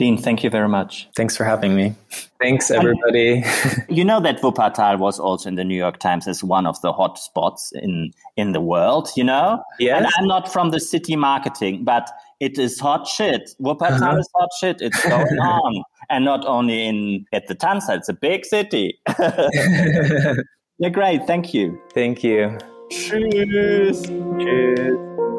Dean, 0.00 0.16
thank 0.16 0.42
you 0.42 0.48
very 0.48 0.66
much. 0.66 1.10
Thanks 1.14 1.36
for 1.36 1.44
having 1.44 1.76
me. 1.76 1.94
Thanks, 2.40 2.70
everybody. 2.70 3.44
you 3.90 4.02
know 4.02 4.18
that 4.18 4.40
Wuppertal 4.40 4.98
was 4.98 5.20
also 5.20 5.46
in 5.46 5.56
the 5.56 5.64
New 5.64 5.76
York 5.76 5.98
Times 5.98 6.26
as 6.26 6.42
one 6.42 6.66
of 6.66 6.80
the 6.80 6.90
hot 6.90 7.18
spots 7.18 7.70
in, 7.74 8.10
in 8.34 8.52
the 8.52 8.62
world, 8.62 9.10
you 9.14 9.22
know? 9.22 9.62
Yes. 9.78 9.98
And 9.98 10.06
I'm 10.16 10.26
not 10.26 10.50
from 10.50 10.70
the 10.70 10.80
city 10.80 11.16
marketing, 11.16 11.84
but 11.84 12.10
it 12.40 12.58
is 12.58 12.80
hot 12.80 13.06
shit. 13.06 13.50
Wuppertal 13.60 14.00
uh-huh. 14.00 14.16
is 14.16 14.28
hot 14.34 14.48
shit. 14.58 14.80
It's 14.80 15.06
going 15.06 15.38
on. 15.38 15.84
And 16.08 16.24
not 16.24 16.46
only 16.46 16.86
in 16.86 17.26
at 17.34 17.46
the 17.48 17.54
Tanza, 17.54 17.98
it's 17.98 18.08
a 18.08 18.14
big 18.14 18.46
city. 18.46 18.98
yeah, 19.18 20.88
great. 20.90 21.26
Thank 21.26 21.52
you. 21.52 21.78
Thank 21.92 22.24
you. 22.24 22.56
Cheers. 22.90 24.06
Cheers. 24.06 25.29